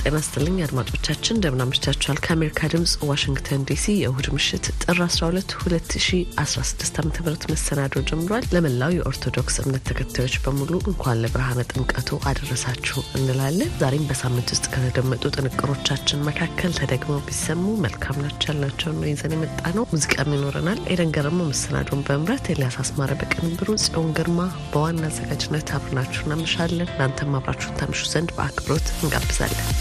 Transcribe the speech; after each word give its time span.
ጤና 0.00 0.18
ስጥልኝ 0.24 0.56
አድማጮቻችን፣ 0.64 1.34
እንደምን 1.34 1.62
አምሽታችኋል። 1.64 2.18
ከአሜሪካ 2.24 2.68
ድምጽ 2.72 2.92
ዋሽንግተን 3.08 3.62
ዲሲ 3.68 3.84
የእሁድ 3.98 4.26
ምሽት 4.34 4.66
ጥር 4.82 4.98
12 5.06 5.54
2016 5.62 7.00
ዓ 7.00 7.04
ም 7.04 7.10
መሰናዶ 7.52 8.02
ጀምሯል። 8.10 8.44
ለመላው 8.54 8.92
የኦርቶዶክስ 8.94 9.56
እምነት 9.62 9.82
ተከታዮች 9.90 10.34
በሙሉ 10.44 10.70
እንኳን 10.90 11.20
ለብርሃነ 11.22 11.64
ጥምቀቱ 11.70 12.18
አደረሳችሁ 12.30 12.98
እንላለን። 13.18 13.72
ዛሬም 13.82 14.06
በሳምንት 14.10 14.52
ውስጥ 14.54 14.66
ከተደመጡ 14.74 15.22
ጥንቅሮቻችን 15.36 16.24
መካከል 16.28 16.72
ተደግመው 16.80 17.20
ቢሰሙ 17.28 17.64
መልካም 17.84 18.22
ናቸው 18.24 18.48
ያልናቸውን 18.52 18.98
ነው 19.00 19.08
ይዘን 19.10 19.34
የመጣ 19.36 19.62
ነው። 19.78 19.86
ሙዚቃም 19.92 20.32
ይኖረናል። 20.36 20.80
ኤደን 20.92 21.12
ገረሞ 21.18 21.40
መሰናዶን 21.50 22.04
በመምራት 22.08 22.50
ኤልያስ 22.54 22.78
አስማረ 22.82 23.12
በቅንብሩ፣ 23.20 23.68
ጽዮን 23.84 24.10
ግርማ 24.18 24.40
በዋና 24.72 25.04
አዘጋጅነት 25.10 25.68
አብረናችሁ 25.76 26.22
እናመሻለን። 26.26 26.90
እናንተም 26.90 27.36
አብራችሁን 27.40 27.78
ታምሹ 27.80 28.02
ዘንድ 28.14 28.32
በአክብሮት 28.38 28.88
እንጋብዛለን። 28.98 29.64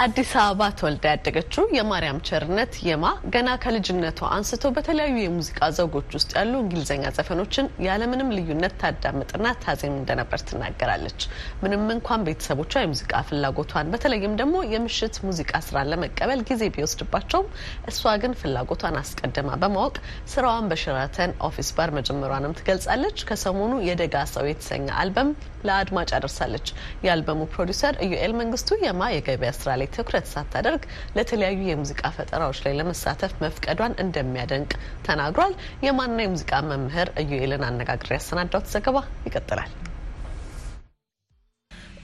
አዲስ 0.00 0.30
አበባ 0.40 0.66
ተወልዳ 0.78 1.04
ያደገችው 1.10 1.64
የማርያም 1.76 2.18
ቸርነት 2.28 2.74
የማ 2.86 3.04
ገና 3.32 3.48
ከልጅነቷ 3.62 4.20
አንስቶ 4.36 4.70
በተለያዩ 4.76 5.16
የሙዚቃ 5.20 5.68
ዘውጎች 5.78 6.14
ውስጥ 6.16 6.30
ያሉ 6.38 6.52
እንግሊዝኛ 6.62 7.10
ዘፈኖችን 7.16 7.66
ያለምንም 7.86 8.30
ልዩነት 8.36 8.74
ታዳምጥና 8.82 9.46
ታዜም 9.64 9.94
እንደነበር 9.98 10.42
ትናገራለች። 10.50 11.20
ምንም 11.64 11.84
እንኳን 11.96 12.24
ቤተሰቦቿ 12.28 12.72
የሙዚቃ 12.80 13.22
ፍላጎቷን 13.28 13.90
በተለይም 13.94 14.38
ደግሞ 14.40 14.62
የምሽት 14.72 15.18
ሙዚቃ 15.26 15.60
ስራን 15.66 15.90
ለመቀበል 15.92 16.42
ጊዜ 16.50 16.70
ቢወስድባቸውም 16.76 17.50
እሷ 17.92 18.14
ግን 18.24 18.38
ፍላጎቷን 18.40 18.98
አስቀድማ 19.02 19.58
በማወቅ 19.62 19.94
ስራዋን 20.32 20.70
በሸራተን 20.72 21.36
ኦፊስ 21.48 21.70
ባር 21.76 21.92
መጀመሯንም 21.98 22.56
ትገልጻለች። 22.60 23.18
ከሰሞኑ 23.30 23.74
የደጋ 23.88 24.24
ሰው 24.34 24.48
የተሰኘ 24.50 24.88
አልበም 25.02 25.30
ለአድማጭ 25.66 26.08
አድርሳለች። 26.16 26.68
የአልበሙ 27.04 27.40
ፕሮዲውሰር 27.52 27.96
ኢዩኤል 28.06 28.34
መንግስቱ 28.40 28.78
የማ 28.82 29.10
የገበያ 29.12 29.52
ስራ 29.58 29.76
ላይ 29.80 29.90
ትኩረት 29.96 30.26
ሳታደርግ 30.32 30.82
ለተለያዩ 31.16 31.60
የሙዚቃ 31.68 32.02
ፈጠራዎች 32.16 32.60
ላይ 32.64 32.74
ለመሳተፍ 32.80 33.34
መፍቀዷን 33.42 33.98
እንደሚያደንቅ 34.04 34.72
ተናግሯል። 35.08 35.54
የማና 35.86 36.18
የሙዚቃ 36.24 36.62
መምህር 36.70 37.10
ኢዩኤልን 37.24 37.68
አነጋግሬ 37.68 38.12
ያሰናዳሁት 38.18 38.68
ዘገባ 38.74 38.98
ይቀጥላል። 39.26 39.72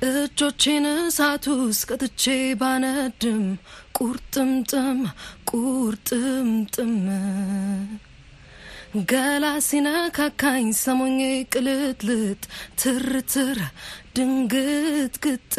እጆቼን 0.07 0.87
እሳት 0.91 1.45
ውስጥ 1.59 1.91
ባነድም 2.61 3.45
ቁርጥምጥም 3.99 4.99
ቁርጥምጥም 5.51 6.93
ገላ 9.05 9.47
ሲነካካኝ 9.67 10.67
ሰሞኜ 10.79 11.21
ቅልጥልጥ 11.53 12.43
ትርትር 12.81 13.59
ድንግጥግጥ 14.17 15.55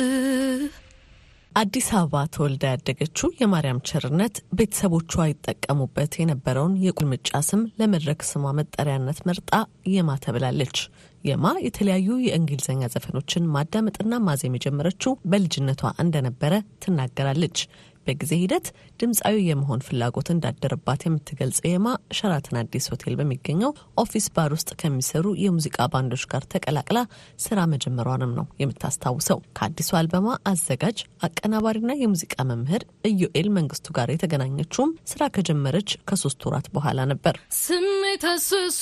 አዲስ 1.52 1.88
አበባ 1.97 2.21
ተወልዳ 2.33 2.63
ያደገችው 2.71 3.29
የማርያም 3.39 3.81
ቸርነት 3.89 4.35
ቤተሰቦቿ 4.57 5.11
ይጠቀሙበት 5.29 6.13
የነበረውን 6.19 6.73
የቁልምጫ 6.83 7.39
ስም 7.47 7.61
ለመድረክ 7.79 8.21
ስሟ 8.29 8.53
መጠሪያነት 8.59 9.19
መርጣ 9.29 9.51
የማ 9.94 10.17
ተብላለች። 10.25 10.77
የማ 11.23 11.45
የተለያዩ 11.66 12.09
የእንግሊዝኛ 12.25 12.83
ዘፈኖችን 12.94 13.49
ማዳመጥና 13.55 14.19
ማዜም 14.28 14.57
የጀመረችው 14.57 15.13
በልጅነቷ 15.31 15.94
እንደነበረ 16.03 16.53
ትናገራለች። 16.85 17.59
በጊዜ 18.07 18.31
ሂደት 18.41 18.68
ድምፃዊ 19.00 19.38
የመሆን 19.47 19.84
ፍላጎት 19.88 20.29
እንዳደረባት 20.34 21.01
የምትገልጸው 21.06 21.68
የማ 21.68 21.88
ሸራተን 22.18 22.59
አዲስ 22.62 22.88
ሆቴል 22.91 23.16
በሚገኘው 23.19 23.72
ኦፊስ 23.97 24.28
ባር 24.35 24.51
ውስጥ 24.56 24.69
ከሚሰሩ 24.81 25.25
የሙዚቃ 25.44 25.88
ባንዶች 25.94 26.23
ጋር 26.31 26.44
ተቀላቅላ 26.53 27.00
ስራ 27.45 27.59
መጀመሯንም 27.73 28.34
ነው 28.40 28.47
የምታስታውሰው። 28.62 29.40
ከአዲሱ 29.57 29.91
አልበሟ 30.00 30.38
አዘጋጅ 30.51 30.97
አቀናባሪና 31.28 31.91
የሙዚቃ 32.00 32.35
መምህር 32.50 32.84
ኢዮኤል 33.09 33.50
መንግስቱ 33.57 33.88
ጋር 33.97 34.09
የተገናኘችውም 34.13 34.94
ስራ 35.12 35.24
ከጀመረች 35.35 35.91
ከሶስት 36.09 36.41
ወራት 36.47 36.69
በኋላ 36.75 37.00
ነበር። 37.12 37.35
ስሜት 37.62 38.25
ስሱ 38.41 38.81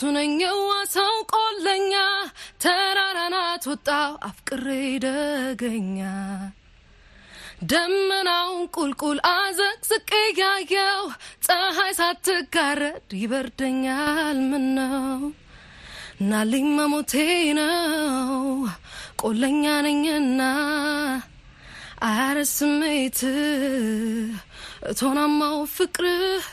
ቆለኛ 1.36 1.94
ተራራናት 2.64 3.64
ወጣው 3.72 4.12
አፍቅሬ 4.28 4.66
ደገኛ 5.06 6.00
ደመናውን 7.66 8.64
ቁልቁል 8.76 9.20
አዘቅዝቄ 9.30 10.10
ያየው 10.40 11.04
ፀሐይ 11.46 11.92
ሳትጋረድ 12.00 13.10
ይበርደኛል። 13.22 14.40
ምን 14.50 14.66
ነው 14.78 15.22
ናልኝ 16.24 16.68
መሞቴ 16.78 17.14
ነው 17.60 18.34
ቆለኛ 19.22 19.64
ነኝና 19.86 20.42
አያረ 22.08 22.38
ስሜት 22.54 23.20
እቶናማው 24.92 25.58
ፍቅርህ 25.76 26.46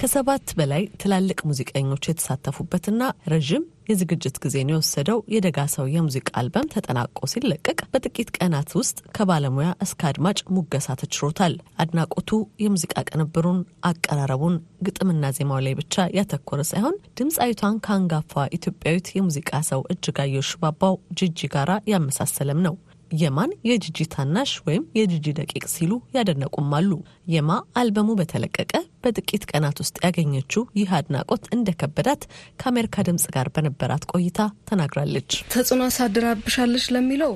ከሰባት 0.00 0.48
በላይ 0.58 0.82
ትላልቅ 1.02 1.38
ሙዚቀኞች 1.48 2.04
የተሳተፉበትና 2.08 3.02
ረዥም 3.32 3.64
የዝግጅት 3.90 4.36
ጊዜን 4.42 4.72
የወሰደው 4.72 5.18
የደጋ 5.34 5.58
ሰው 5.74 5.86
የሙዚቃ 5.92 6.28
አልበም 6.40 6.70
ተጠናቆ 6.74 7.28
ሲለቀቅ 7.32 7.78
በጥቂት 7.92 8.28
ቀናት 8.36 8.70
ውስጥ 8.78 8.98
ከባለሙያ 9.16 9.68
እስከ 9.84 10.08
አድማጭ 10.10 10.38
ሙገሳ 10.56 10.96
ተችሮታል። 11.00 11.54
አድናቆቱ 11.82 12.30
የሙዚቃ 12.64 12.94
ቅንብሩን፣ 13.08 13.58
አቀራረቡን፣ 13.90 14.56
ግጥምና 14.86 15.32
ዜማው 15.38 15.60
ላይ 15.66 15.74
ብቻ 15.80 16.06
ያተኮረ 16.18 16.60
ሳይሆን 16.70 16.96
ድምፃዊቷን 17.20 17.80
ከአንጋፋ 17.86 18.34
ኢትዮጵያዊት 18.56 19.08
የሙዚቃ 19.14 19.62
ሰው 19.70 19.82
እጅጋየሁ 19.92 20.44
ሽባባው 20.50 20.96
ጂጂ 21.20 21.50
ጋራ 21.54 21.70
ያመሳሰለም 21.92 22.60
ነው። 22.66 22.76
የማን 23.10 23.52
የጂጂ 23.68 23.98
ታናሽ 24.12 24.52
ወይም 24.66 24.84
የጂጂ 24.98 25.26
ደቂቅ 25.38 25.64
ሲሉ 25.72 25.92
ያደነቁም 26.16 26.70
አሉ። 26.78 26.90
የማ 27.32 27.50
አልበሙ 27.80 28.08
በተለቀቀ 28.20 28.72
በጥቂት 29.04 29.44
ቀናት 29.50 29.78
ውስጥ 29.82 29.96
ያገኘችው 30.06 30.62
ይህ 30.78 30.90
አድናቆት 30.98 31.44
እንደከበዳት 31.56 32.22
ከአሜሪካ 32.60 33.04
ድምጽ 33.08 33.26
ጋር 33.34 33.48
በነበራት 33.54 34.04
ቆይታ 34.12 34.38
ተናግራለች። 34.70 35.30
ተጽዕኖ 35.52 35.82
አሳድራብሻለች 35.88 36.86
ለሚለው 36.96 37.34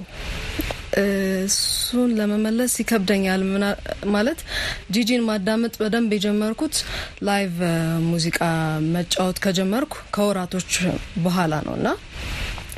እሱን 1.01 2.11
ለመመለስ 2.19 2.73
ይከብደኛል። 2.81 3.43
ማለት 4.15 4.41
ጂጂን 4.95 5.25
ማዳመጥ 5.29 5.75
በደንብ 5.81 6.13
የጀመርኩት 6.17 6.77
live 7.29 7.57
ሙዚቃ 8.11 8.39
መጫወት 8.95 9.39
ከጀመርኩ 9.45 9.95
ከወራቶች 10.15 10.71
በኋላ 11.25 11.55
ነው 11.67 11.75
እና 11.81 11.89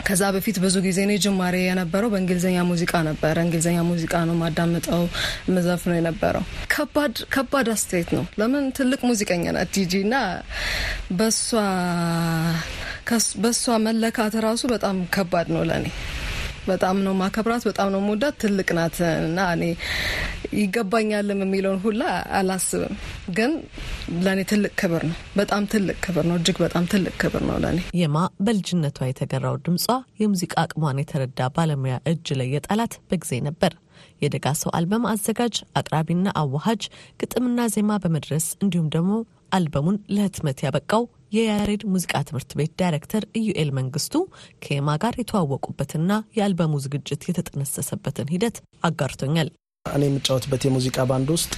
ከዛ 0.06 0.22
በፊት 0.34 0.56
ብዙ 0.62 0.76
ጊዜ 0.84 0.98
እኔ 1.04 1.12
ጅማሬ 1.24 1.56
የነበረው 1.62 2.10
በእንግሊዝኛ 2.12 2.56
ሙዚቃ 2.68 2.92
ነበረ። 3.08 3.36
እንግሊዝኛ 3.44 3.78
ሙዚቃ 3.88 4.14
ነው 4.28 4.36
ማዳምጠው 4.40 5.02
ምዘፍ 5.54 5.82
ነው 5.90 5.96
የነበረው። 5.98 6.44
ከባድ 6.74 7.14
ከባድ 7.34 7.68
አስተያየት 7.74 8.10
ነው። 8.16 8.24
ለምን 8.40 8.66
ትልቅ 8.78 9.00
ሙዚቀኛ 9.10 9.44
ናት 9.56 9.70
ጂጂ 9.76 9.94
እና 10.06 10.16
በሷ 13.42 13.64
መለካት 13.86 14.34
ራሱ 14.46 14.62
በጣም 14.72 14.96
ከባድ 15.16 15.48
ነው 15.56 15.64
ለእኔ። 15.70 15.86
በጣም 16.66 16.96
ነው 17.04 17.14
ማከብራት፣ 17.20 17.64
በጣም 17.68 17.88
ነው 17.94 18.00
መወዳት። 18.06 18.36
ትልቅ 18.42 18.68
ናት 18.78 18.96
እና 19.22 19.38
እኔ 19.54 19.64
ይገባኛልም 20.56 21.40
የሚለውን 21.44 21.80
ሁላ 21.84 22.02
አላስብም። 22.38 22.94
ግን 23.36 23.52
ለእኔ 24.24 24.40
ትልቅ 24.50 24.72
ክብር 24.80 25.02
ነው። 25.08 25.16
በጣም 25.36 25.62
ትልቅ 25.72 25.96
ክብር 26.04 26.24
ነው። 26.30 26.36
እጅግ 26.40 26.58
በጣም 26.64 26.84
ትልቅ 26.92 27.14
ክብር 27.22 27.42
ነው 27.48 27.56
ለእኔ። 27.64 27.80
የማ 28.00 28.16
በልጅነቷ 28.46 29.08
የተገራው 29.08 29.56
ድምጿ 29.66 29.86
የሙዚቃ 30.22 30.54
አቅሟን 30.64 31.02
የተረዳ 31.02 31.48
ባለሙያ 31.56 31.96
እጅ 32.12 32.28
ላይ 32.40 32.50
የጣላት 32.56 32.94
በጊዜ 33.10 33.32
ነበር። 33.48 33.74
የደጋ 34.22 34.46
ሰው 34.60 34.70
አልበም 34.76 35.04
አዘጋጅ 35.10 35.56
አቅራቢና 35.78 36.28
አዋሃጅ 36.40 36.82
ግጥምና 37.20 37.60
ዜማ 37.74 37.98
በመድረስ 38.02 38.46
እንዲሁም 38.62 38.88
ደግሞ 38.94 39.12
አልበሙን 39.56 39.98
ለህትመት 40.14 40.58
ያበቃው 40.64 41.02
የያሬድ 41.36 41.82
ሙዚቃ 41.92 42.14
ትምህርት 42.28 42.50
ቤት 42.58 42.72
ዳይሬክተር 42.80 43.24
ኢዩኤል 43.40 43.70
መንግስቱ 43.78 44.14
ከየማ 44.62 44.96
ጋር 45.02 45.14
የተዋወቁበትና 45.20 46.10
የአልበሙ 46.38 46.74
ዝግጅት 46.84 47.22
የተጠነሰሰበትን 47.28 48.30
ሂደት 48.34 48.58
አጋርቶኛል። 48.84 49.50
እኔ 49.86 50.02
የምጫወትበት 50.08 50.62
የሙዚቃ 50.66 50.98
ባንድ 51.10 51.28
ውስጥ 51.34 51.52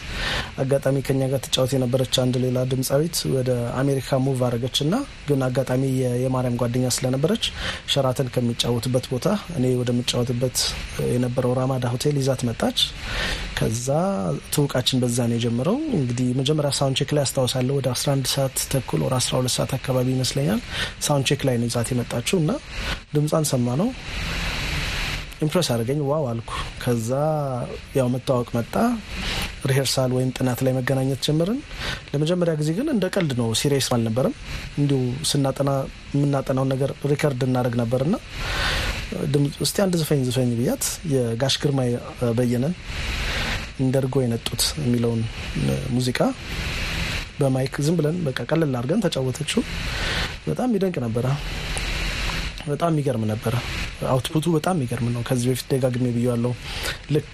አጋጣሚ 0.58 0.96
ከኛ 1.06 1.22
ጋር 1.30 1.40
ትጫወት 1.44 1.72
የነበረች 1.74 2.14
አንድ 2.22 2.34
ሌላ 2.44 2.58
ድምፃዊት 2.70 3.16
ወደ 3.34 3.50
አሜሪካ 3.80 4.18
move 4.24 4.40
አረገች 4.46 4.76
እና 4.84 4.94
ግን 5.28 5.40
አጋጣሚ 5.46 5.82
የማርያም 6.22 6.56
ጓደኛ 6.62 6.86
ስለነበረች 6.96 7.44
ሸራተን 7.92 8.28
ከሚጫወትበት 8.34 9.06
ቦታ 9.12 9.26
እኔ 9.58 9.64
ወደምጫወትበት 9.80 10.58
የነበረው 11.12 11.52
ራማዳ 11.58 11.84
ሆቴል 11.92 12.18
ይዛት 12.20 12.42
መጣች። 12.48 12.78
ከዛ 13.58 13.88
ትውውቃችን 14.54 15.00
በዛ 15.02 15.18
ነው 15.28 15.36
የጀመረው። 15.38 15.78
እንግዲህ 15.98 16.28
መጀመሪያ 16.40 16.72
sound 16.78 16.98
check 17.00 17.12
ላይ 17.16 17.24
አስታውሳለሁ 17.26 17.76
ወደ 17.78 17.88
11 17.94 18.32
ሰዓት 18.34 18.56
ተኩል 18.72 19.02
ወደ 19.06 19.14
12 19.20 19.56
ሰዓት 19.56 19.72
አካባቢ 19.78 20.08
ይመስለኛል 20.16 20.60
sound 21.06 21.26
check 21.30 21.42
ላይ 21.48 21.56
ነው 21.60 21.68
ይዛት 21.70 21.90
የመጣችው 21.92 22.38
እና 22.42 22.50
ድምጿን 23.14 23.46
ስሰማው 23.52 23.76
impress 23.82 25.68
አድርጋኝ 25.72 26.00
wow 26.06 26.24
አልኩ። 26.30 26.50
ከዛ 26.82 27.10
ያው 27.98 28.08
መታወቅ 28.14 28.48
መጣ። 28.56 28.74
rehearsal 29.70 30.10
ወይም 30.16 30.30
ጥናት 30.36 30.60
ላይ 30.64 30.72
መገናኘት 30.76 31.20
ጀመርን። 31.26 31.58
ለመጀመሪያ 32.12 32.52
ጊዜ 32.60 32.70
ግን 32.78 32.88
እንደ 32.92 33.04
ቀልድ 33.14 33.32
ነው፣ 33.40 33.48
serious 33.60 33.88
አልነበረም። 33.94 34.34
እንዲሁ 34.78 34.98
ስናጠና 35.30 35.70
የምናጠናውን 36.14 36.70
ነገር 36.74 36.92
record 37.12 37.42
እናደርግ 37.48 37.76
ነበርና 37.82 38.14
እስቲ 39.62 39.76
አንድ 39.84 39.94
ዝፈኝ 40.00 40.20
ዝፈኝ 40.28 40.50
ብያት 40.56 40.84
የጋሽ 41.12 41.54
ግርማ 41.62 41.80
በየነን 42.38 42.74
እንደርጎ 43.80 44.14
የነጡት 44.22 44.62
የሚለውን 44.80 45.20
ሙዚቃ 45.94 46.20
በ 47.40 47.54
mic 47.54 47.74
ዝም 47.86 47.96
ብለን 47.98 48.16
በቃ 48.26 48.38
ቀለል 48.50 48.72
አድርገን 48.78 49.02
ተጫወተችው። 49.04 49.62
በጣም 50.46 50.74
ይደንቅ 50.76 50.96
ነበረ። 51.04 51.26
በጣም 52.70 52.90
የሚገርም 52.92 53.24
ነበረ። 53.30 53.54
output 54.12 54.38
ኡ 54.38 54.46
በጣም 54.56 54.76
የሚገርም 54.76 55.08
ነው። 55.14 55.22
ከዚህ 55.28 55.46
በፊት 55.50 55.66
ደጋግሜ 55.72 56.06
ብያለሁ። 56.16 56.52
ልክ 57.14 57.32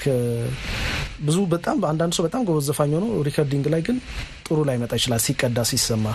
ብዙ 1.21 1.39
በጣም 1.53 1.77
አንዳንድ 1.91 2.13
ሰው 2.17 2.25
በጣም 2.27 2.43
ጎበዝ 2.47 2.67
ዘፋኝ 2.69 2.93
ሆኖ 2.97 3.07
recording 3.29 3.67
ላይ 3.75 3.83
ግን 3.87 3.99
ጥሩ 4.47 4.59
ላይመጣ 4.69 4.93
ይችላል 4.99 5.21
ሲቀዳ 5.27 5.59
ሲሰማ። 5.71 6.07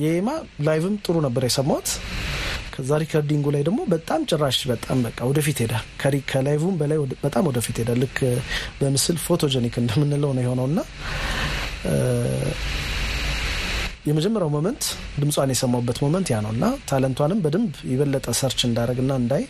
የየማ 0.00 0.28
live 0.66 0.85
ም 0.85 0.94
ጥሩ 1.04 1.16
ነበር 1.26 1.44
የሰማሁት። 1.46 1.88
ከዛ 2.74 2.98
recording 3.02 3.38
ኡ 3.38 3.46
ላይ 3.54 3.62
ደግሞ 3.66 3.80
በጣም 3.92 4.20
ጭራሽ 4.30 4.58
በጣም 4.70 4.98
በቃ 5.06 5.18
ወደፊት 5.30 5.58
ሄዳ 5.62 5.74
ከ 6.30 6.42
live 6.42 6.65
ም 6.65 6.76
በላይ 6.80 6.98
በጣም 7.24 7.44
ወደፊት 7.50 7.78
ሄዳ 7.82 7.92
ልክ 8.02 8.18
በምስል 8.80 9.16
photogenic 9.26 9.74
እንደምንለው 9.82 10.30
ነው 10.36 10.42
የሆነውና 10.44 10.80
የመጀመሪያው 14.10 14.50
moment 14.54 14.84
ድምጿን 15.18 15.52
የሰማሁበት 15.52 15.98
moment 16.04 16.28
ያ 16.32 16.38
ነው 16.44 16.52
እና 16.54 16.64
talent 16.88 17.13
ኧንም 17.13 17.42
በደንብ 17.44 17.74
የበለጠ 17.90 18.26
search 18.38 18.62
እንዳደረግና 18.68 19.12
እንዳይ 19.20 19.42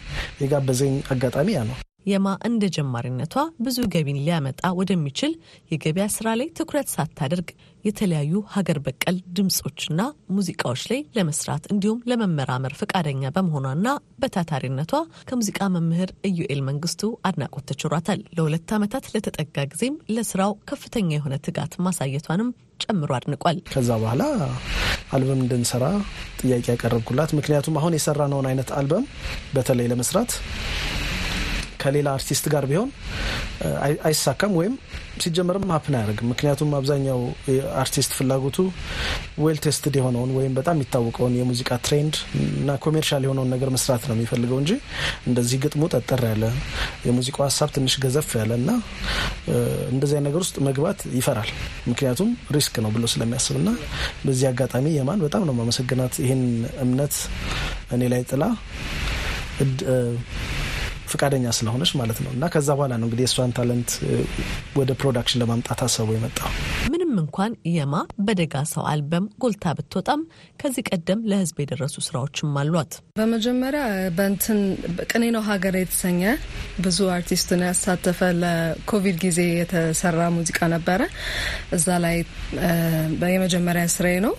የጋበዘኝ 0.43 0.97
አጋጣሚ 1.15 1.49
ያ 1.57 1.63
ነው። 1.69 1.77
የማ 2.07 2.29
እንደ 2.49 2.65
ጀማሪነቷ 2.77 3.35
ብዙ 3.65 3.79
ገቢን 3.95 4.21
ሊያመጣ 4.23 4.61
ወደሚችል 4.79 5.33
የገበያ 5.73 6.07
ስራ 6.15 6.29
ላይ 6.41 6.49
ትኩረት 6.59 6.89
ሳታደርግ 6.95 7.49
የተለያዩ 7.85 8.33
ሀገር 8.55 8.79
በቀል 8.87 9.17
ድምፆችና 9.37 10.01
ሙዚቃዎች 10.37 10.83
ላይ 10.91 11.01
ለመስራት 11.17 11.65
እንዲሁም 11.73 12.03
ለመመራመር 12.11 12.75
ፈቃደኛ 12.81 13.33
በመሆኗና 13.37 13.89
በታታሪነቷ 14.23 14.93
ከሙዚቃ 15.29 15.69
መምህር 15.77 16.11
ኢዩኤል 16.31 16.61
መንግስቱ 16.69 17.03
አድናቆት 17.29 17.67
ተችሯታል። 17.71 18.23
ለሁለት 18.37 18.73
ዓመታት 18.77 19.07
ለተጠጋ 19.15 19.67
ጊዜም 19.73 19.97
ለስራው 20.17 20.55
ከፍተኛ 20.71 21.11
የሆነ 21.17 21.37
ትጋት 21.47 21.75
ማሳየቷንም 21.87 22.51
ጨምሮ 22.85 23.11
አድንቋል። 23.17 23.59
ከዛ 23.73 23.91
በኋላ 24.03 24.23
አልበም 25.13 25.41
እንድንሰራ 25.45 25.85
ጥያቄ 26.41 26.67
ያቀረብኩላት፣ 26.73 27.31
ምክንያቱም 27.39 27.79
አሁን 27.81 27.97
የሰራነውን 27.97 28.49
አይነት 28.51 28.71
አልበም 28.79 29.07
በተለይ 29.55 29.89
ለመስራት 29.93 30.31
ከሌላ 31.81 32.09
አርቲስት 32.17 32.47
ጋር 32.53 32.65
ቢሆን 32.71 32.89
አይሳካም 34.07 34.53
ወይም 34.59 34.75
ሲጀመርም 35.19 35.65
happen 35.73 35.95
አያደርግም። 35.97 36.29
ምክንያቱም 36.31 36.71
አብዛኛው 36.79 37.21
አርቲስት 37.81 38.13
ፍላጎቱ 38.19 38.59
well 39.45 39.59
tested 39.65 39.95
የሆነውን 39.99 40.31
ወይም 40.37 40.53
በጣም 40.59 40.77
የሚታወቀውን 40.77 41.35
የሙዚቃ 41.39 41.71
trend 41.87 42.17
እና 42.61 42.77
commercial 42.85 43.25
የሆነውን 43.27 43.51
ነገር 43.55 43.71
መስራት 43.77 44.05
ነው 44.09 44.15
የሚፈልገው 44.17 44.59
እንጂ 44.63 44.73
እንደዚህ 45.29 45.59
ግጥሙ 45.65 45.83
ጠጠር 45.95 46.23
ያለ 46.29 46.45
የሙዚቃው 47.07 47.45
ሀሳብ 47.47 47.71
ትንሽ 47.77 47.97
ገዘፍ 48.05 48.31
ያለ 48.41 48.53
እና 48.61 48.71
እንደዚያ 49.93 50.21
ነገር 50.27 50.41
ውስጥ 50.45 50.57
መግባት 50.69 51.01
ይፈራል። 51.19 51.51
ምክንያቱም 51.91 52.31
risk 52.57 52.77
ነው 52.85 52.93
ብሎ 52.97 53.05
ስለሚያስብ 53.13 53.57
እና 53.61 53.71
በዚህ 54.25 54.47
አጋጣሚ 54.51 54.87
የማን 54.97 55.23
በጣም 55.27 55.45
ነው 55.49 55.57
ማመሰግናት 55.61 56.17
ይህን 56.25 56.43
እምነት 56.85 57.17
እኔ 57.91 58.03
ላይ 58.13 58.23
ጥላ 58.31 58.45
ፍቃደኛ 61.11 61.47
ስለሆነች 61.57 61.93
ማለት 62.01 62.19
ነው። 62.25 62.31
እና 62.33 62.45
ከዛ 62.53 62.69
በኋላ 62.77 62.93
ነው 62.97 63.07
እንግዲህ 63.07 63.25
የእሷን 63.27 63.55
talent 63.57 63.91
ወደ 64.79 64.91
production 65.01 65.41
ለማምጣት 65.43 65.81
ሀሳቡ 65.85 66.09
የመጣው። 66.15 66.51
ምንም 66.93 67.13
እንኳን 67.23 67.53
የማ 67.75 67.95
በደጋ 68.27 68.55
ሰው 68.73 68.85
አልበም 68.91 69.27
ጎልታ 69.43 69.73
ብትወጣም 69.79 70.21
ከዚህ 70.61 70.85
ቀደም 70.91 71.25
ለሕዝብ 71.31 71.59
የደረሱ 71.63 71.97
ስራዎችም 72.07 72.59
አሏት። 72.61 72.93
በመጀመሪያ 73.19 73.83
በንትን 74.19 74.61
ቅኔ 75.11 75.25
ነው 75.37 75.43
ሀገር 75.51 75.77
የተሰኘ 75.81 76.23
ብዙ 76.83 77.01
አርቲስትን 77.15 77.63
ያሳተፈ 77.69 78.21
ለኮቪድ 78.43 79.19
ጊዜ 79.25 79.41
የተሰራ 79.53 80.21
ሙዚቃ 80.37 80.61
ነበረ። 80.75 81.01
እዛ 81.73 81.89
ላይ 82.05 82.17
የመጀመሪያ 83.35 83.85
ስራዬ 83.95 84.17
ነው። 84.25 84.35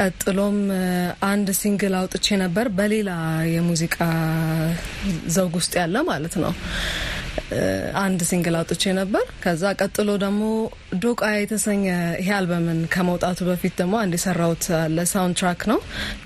ቀጥሎም 0.00 0.56
አንድ 1.28 1.48
single 1.58 1.94
አውጥቼ 1.98 2.36
ነበር 2.42 2.66
በሌላ 2.76 3.10
የሙዚቃ 3.54 3.96
ዘውግ 5.34 5.54
ውስጥ 5.60 5.72
ያለ 5.80 5.96
ማለት 6.08 6.34
ነው። 6.42 6.52
አንድ 8.00 8.20
single 8.28 8.54
አውጥቼ 8.58 8.92
ነበር። 8.98 9.24
ከዛ 9.42 9.62
ቀጥሎ 9.80 10.10
ደግሞ 10.24 10.42
ዶቃ 11.04 11.22
የተሰኘ 11.36 11.84
ይሄ 12.20 12.28
አልበምን 12.36 12.80
ከመውጣቱ 12.94 13.38
በፊት 13.48 13.74
ደግሞ 13.80 13.94
አንድ 14.02 14.14
የሰራሁት 14.18 14.64
ለ 14.96 15.36
soundtrack 15.40 15.62
ነው። 15.72 15.80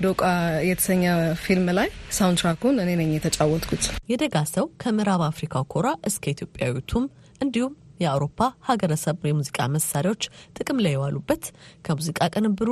ዶቃ 0.05 0.23
የተሰኘ 0.69 1.03
ፊልም 1.43 1.69
ላይ 1.79 1.89
soundtrack 2.17 2.39
ኡን 2.43 2.77
እኔ 2.83 2.91
ነኝ 3.01 3.11
የተጫወትኩት። 3.17 3.85
የደጋ 4.11 4.45
ሰው 4.55 4.67
ከምዕራብ 4.83 5.23
አፍሪካው 5.29 5.65
ኮራ 5.73 5.89
እስከ 6.09 6.25
ኢትዮጵያዊቱም 6.35 7.05
እንዲሁም 7.41 7.73
የአውሮፓ 7.99 8.39
ሀገረሰብ 8.67 9.17
የሙዚቃ 9.27 9.67
መሳሪያዎች 9.73 10.23
ጥቅም 10.57 10.79
ላይ 10.85 10.93
የዋሉበት 10.95 11.43
ከሙዚቃ 11.85 12.19
ቅንብሩ 12.33 12.69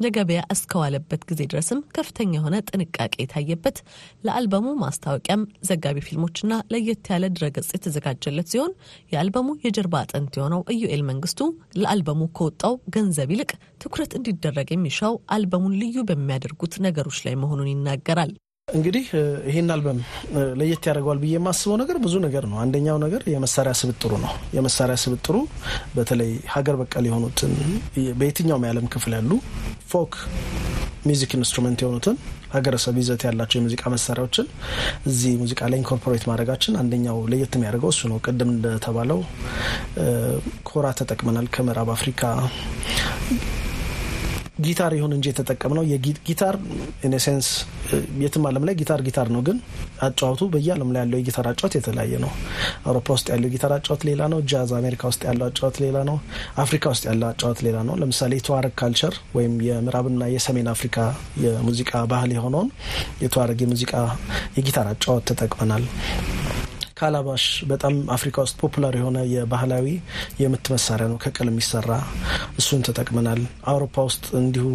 ለገበያ 0.00 0.40
እስከዋለበት 0.54 1.22
ጊዜ 1.28 1.40
ድረስም 1.50 1.80
ከፍተኛ 1.96 2.32
የሆነ 2.36 2.56
ጥንቃቄ 2.68 3.14
የታየበት 3.20 3.78
ለአልበሙ 4.26 4.74
ማስታወቂያም 4.82 5.42
ዘጋቢ 5.68 6.04
ፊልሞችና 6.06 6.60
ለየት 6.72 7.10
ያለ 7.12 7.24
ድረገጽ 7.36 7.70
የተዘጋጀለት 7.74 8.50
ሲሆን 8.52 8.72
የአልበሙ 9.12 9.48
የጀርባ 9.64 9.96
አጥንት 10.02 10.34
የሆነው 10.38 10.64
ኢዩኤል 10.74 11.04
መንግስቱ 11.10 11.40
ለአልበሙ 11.80 12.22
ከወጣው 12.38 12.76
ገንዘብ 12.96 13.30
ይልቅ 13.34 13.50
ትኩረት 13.78 14.14
እንዲደረግ 14.18 14.70
የሚሻው 14.72 15.16
አልበሙን 15.36 15.78
ልዩ 15.82 16.04
በሚያደርጉት 16.08 16.76
ነገሮች 16.86 17.20
ላይ 17.26 17.36
መሆኑን 17.42 17.72
ይናገራል። 17.72 18.32
እንግዲህ 18.68 19.04
ይህን 19.48 19.68
አልበም 19.72 19.98
ለየት 20.60 20.84
ያደርገዋል 20.88 21.18
ብዬ 21.20 21.34
የማስበው 21.34 21.76
ነገር 21.82 21.96
ብዙ 22.04 22.14
ነገር 22.24 22.44
ነው። 22.50 22.56
አንደኛው 22.62 22.96
ነገር 23.02 23.22
የመሳሪያ 23.32 23.72
ስብጥሩ 23.80 24.12
ነው። 24.24 24.32
የመሳሪያ 24.56 24.96
ስብጥሩ 25.02 25.36
በተለይ 25.94 26.32
ሀገር 26.54 26.76
በቀል 26.80 27.04
የሆኑትን 27.08 27.52
በየትኛውም 28.18 28.64
የዓለም 28.66 28.86
ክፍል 28.94 29.12
ያሉ 29.16 29.30
folk 29.92 30.14
music 31.06 31.32
instrument 31.38 31.82
የሆኑትን 31.84 32.16
ሀገረሰብ 32.54 32.96
ይዘት 33.02 33.22
ያላቸው 33.26 33.58
የሙዚቃ 33.58 33.84
መሳሪያዎችን 33.94 34.48
እዚህ 35.06 35.34
ሙዚቃ 35.42 35.60
ላይ 35.70 35.80
incorporate 35.82 36.26
ማድረጋችን 36.30 36.78
አንደኛው 36.82 37.20
ለየት 37.32 37.54
የሚያደርገው 37.56 37.92
እሱ 37.94 38.02
ነው። 38.12 38.18
ቅድም 38.26 38.50
እንደተባለው 38.54 39.20
ኮራ 40.70 40.88
ተጠቅመናል 41.00 41.48
ከምዕራብ 41.56 41.92
አፍሪካ 41.96 42.22
ጊታር 44.66 44.92
ይሁን 44.96 45.12
እንጂ 45.16 45.26
የተጠቀምነው 45.30 45.84
ጊታር 46.28 46.56
in 47.06 47.18
sense 47.18 47.48
የትም 48.22 48.44
ዓለም 48.48 48.64
ላይ 48.68 48.74
ጊታር 48.80 49.00
ጊታር 49.06 49.28
ነው፣ 49.34 49.42
ግን 49.46 49.58
አጫወቱ 50.06 50.48
በየዓለም 50.52 50.90
ላይ 50.94 51.00
ያለው 51.02 51.18
የጊታር 51.20 51.46
አጫወት 51.50 51.74
የተለያየ 51.78 52.14
ነው። 52.24 52.32
አውሮፓ 52.86 53.06
ውስጥ 53.16 53.26
ያለው 53.32 53.48
የጊታር 53.48 53.72
አጫወት 53.76 54.02
ሌላ 54.08 54.22
ነው። 54.32 54.40
ጃዝ 54.50 54.72
አሜሪካ 54.78 55.02
ውስጥ 55.10 55.22
ያለው 55.28 55.46
አጫወት 55.48 55.78
ሌላ 55.84 55.96
ነው። 56.10 56.18
አፍሪካ 56.64 56.84
ውስጥ 56.94 57.04
ያለው 57.10 57.28
አጫወት 57.30 57.60
ሌላ 57.66 57.78
ነው። 57.88 57.96
ለምሳሌ 58.02 58.32
የተዋረግ 58.40 58.74
culture 58.80 59.16
ወይም 59.36 59.54
የምዕራብና 59.68 60.30
የሰሜን 60.34 60.70
አፍሪካ 60.74 60.98
የሙዚቃ 61.44 61.92
ባህል 62.12 62.32
የሆነውን 62.36 62.70
የተዋረግ 63.24 63.60
የሙዚቃ 63.64 63.94
የጊታር 64.58 64.88
አጫወት 64.92 65.26
ተጠቅመናል። 65.32 65.86
ካላባሽ 66.96 67.42
በጣም 67.70 67.94
አፍሪካ 68.14 68.36
ውስጥ 68.44 68.54
popular 68.60 68.94
የሆነ 68.98 69.18
የባህላዊ 69.32 69.86
የምት 70.40 70.66
መሳሪያ 70.74 71.06
ነው፣ 71.10 71.18
ከቅል 71.24 71.48
የሚሰራ 71.50 71.90
እሱን 72.60 72.84
ተጠቅመናል። 72.86 73.40
አውሮፓ 73.72 74.04
ውስጥ 74.08 74.24
እንዲሁ 74.40 74.66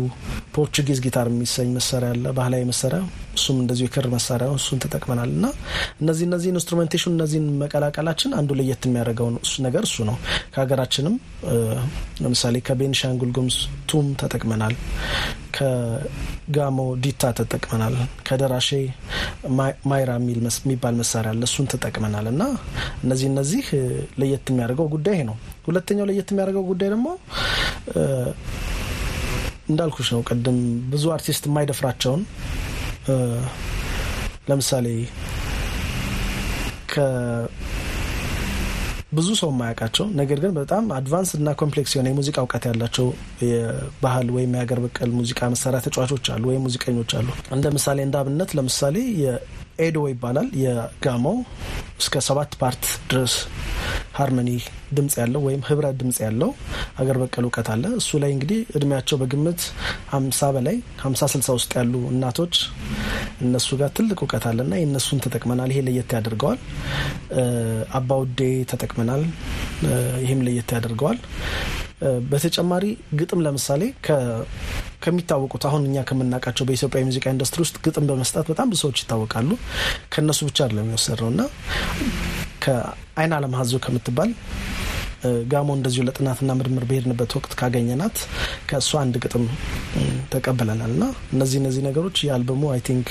Portuguese 0.56 1.00
guitar 1.06 1.30
የሚሰኝ 1.32 1.70
መሳሪያ 1.78 2.10
አለ፣ 2.16 2.26
ባህላዊ 2.40 2.66
መሳሪያ፣ 2.72 3.00
እሱም 3.38 3.58
እንደዚሁ 3.64 3.88
የክር 3.88 4.08
መሳሪያ 4.16 4.48
ነው፣ 4.52 4.58
እሱን 4.62 4.82
ተጠቅመናል። 4.86 5.32
እና 5.38 5.46
እነዚህ 6.02 6.26
እነዚህ 6.30 6.52
instrumentation 6.54 7.16
እነዚህን 7.16 7.48
መቀላቀላችን 7.62 8.36
አንዱ 8.40 8.60
ለየት 8.60 8.86
የሚያደርገው 8.88 9.30
ነገር 9.68 9.84
እሱ 9.90 9.98
ነው። 10.10 10.18
ከሀገራችንም 10.54 11.16
ለምሳሌ 12.24 12.56
ከቤንሻንጉል 12.68 13.32
ጉሙዝ 13.38 13.58
ቱም 13.90 14.08
ተጠቅመናል። 14.22 14.76
ከጋሞ 15.52 16.78
ዲታ 17.04 17.32
ተጠቅመናል። 17.38 17.96
ከደራሼ 18.28 18.70
ማይራ 19.92 20.10
የሚባል 20.20 20.96
መሳሪያ 21.02 21.32
አለ፣ 21.34 21.42
እሱን 21.50 21.68
ተጠቅመናል። 21.74 22.28
እና 22.34 22.44
እነዚህ 23.04 23.28
እነዚህ 23.32 23.66
ለየት 24.22 24.50
የሚያደርገው 24.52 24.90
ጉዳይ 24.96 25.20
ነው። 25.30 25.38
ሁለተኛው 25.68 26.08
ለየት 26.12 26.32
የሚያደርገው 26.34 26.66
ጉዳይ 26.72 26.90
ደግሞ 26.96 27.08
እንዳልኩሽ 29.70 30.08
ነው 30.16 30.22
ቅድም 30.30 30.58
ብዙ 30.92 31.04
አርቲስት 31.16 31.44
የማይደፍራቸውን 31.50 32.24
ለምሳሌ 34.50 34.88
ብዙ 39.12 39.30
ሰው 39.40 39.50
የማያውቃቸው 39.52 40.06
ነገር 40.20 40.38
ግን 40.44 40.52
በጣም 40.58 40.84
advance 40.98 41.32
እና 41.38 41.50
complex 41.62 41.94
የሆነ 41.96 42.08
የሙዚቃ 42.12 42.38
እውቀት 42.44 42.66
ያላቸው 42.70 43.08
የባህል 43.46 44.28
ወይም 44.36 44.54
የሀገር 44.56 44.80
በቀል 44.84 45.10
ሙዚቃ 45.18 45.50
መሳሪያ 45.54 45.80
ተጫዋቾች 45.86 46.28
አሉ 46.34 46.44
ወይም 46.52 46.64
ሙዚቀኞች 46.68 47.14
አሉ። 47.20 47.28
እንደ 47.56 47.68
ምሳሌ 47.78 48.00
እንደ 48.08 48.18
አብነት 48.22 48.52
ለምሳሌ 48.58 48.96
ኤዶ 49.80 49.98
ይባላል። 50.10 50.48
የጋሞ 50.64 51.26
እስከ 52.02 52.16
ሰባት 52.28 52.52
part 52.62 52.84
ድረስ 53.12 53.36
harmony 54.18 54.50
ድምጽ 54.96 55.16
ያለው 55.22 55.42
ወይም 55.48 55.62
ህብረ 55.68 55.88
ድምጽ 56.00 56.18
ያለው 56.26 56.50
አገር 57.02 57.18
በቀል 57.22 57.46
እውቀት 57.48 57.68
አለ። 57.74 57.84
እሱ 58.00 58.20
ላይ 58.24 58.32
እንግዲህ 58.36 58.60
እድሜያቸው 58.78 59.20
በግምት 59.22 59.62
ሀምሳ 60.14 60.52
በላይ 60.56 60.78
ሀምሳ 61.04 61.30
ስልሳ 61.34 61.50
ውስጥ 61.58 61.72
ያሉ 61.80 61.94
እናቶች 62.14 62.56
እነሱ 63.42 63.70
ጋር 63.80 63.90
ትልቅ 63.98 64.18
እውቀት 64.20 64.46
አለና 64.50 64.74
የእነሱን 64.80 65.22
ተጠቅመናል። 65.26 65.70
ይሄ 65.74 65.82
ለየት 65.88 66.12
ያደርገዋል። 66.18 66.60
አባውዴ 67.98 68.40
ተጠቅመናል። 68.72 69.24
ይህም 70.24 70.42
ለየት 70.48 70.72
ያደርገዋል። 70.76 71.20
በተጨማሪ 72.30 72.86
ግጥም 73.20 73.42
ለምሳሌ 73.46 73.82
ከሚታወቁት 75.04 75.64
አሁን 75.70 75.84
እኛ 75.88 76.04
ከምናውቃቸው 76.10 76.66
በኢትዮጵያ 76.68 77.00
የሙዚቃ 77.02 77.26
ኢንዱስትሪ 77.34 77.60
ውስጥ 77.66 77.78
ግጥም 77.86 78.06
በመስጠት 78.10 78.46
በጣም 78.52 78.70
ብዙ 78.72 78.80
ሰዎች 78.84 79.00
ይታወቃሉ። 79.04 79.50
ከእነሱ 80.14 80.40
ብቻ 80.50 80.60
አይደለም 80.66 80.90
የወሰድነው 80.92 81.30
እና 81.34 81.42
ከአይን 82.66 83.34
አለም 83.38 83.56
ሀዞ 83.60 83.74
ከምትባል 83.86 84.32
ጋሞ 85.52 85.70
እንደዚሁ 85.78 86.02
ለጥናትና 86.08 86.52
ምርምር 86.60 86.86
በሄድንበት 86.90 87.32
ወቅት 87.38 87.54
ካገኘናት 87.60 88.18
ከእሷ 88.70 88.92
አንድ 89.02 89.16
ግጥም 89.24 89.46
ተቀብለናል 90.34 90.92
እና 90.96 91.04
እነዚህ 91.34 91.58
እነዚህ 91.62 91.84
ነገሮች 91.88 92.18
የአልበሙ 92.26 92.64
I 92.74 92.82
think 92.88 93.10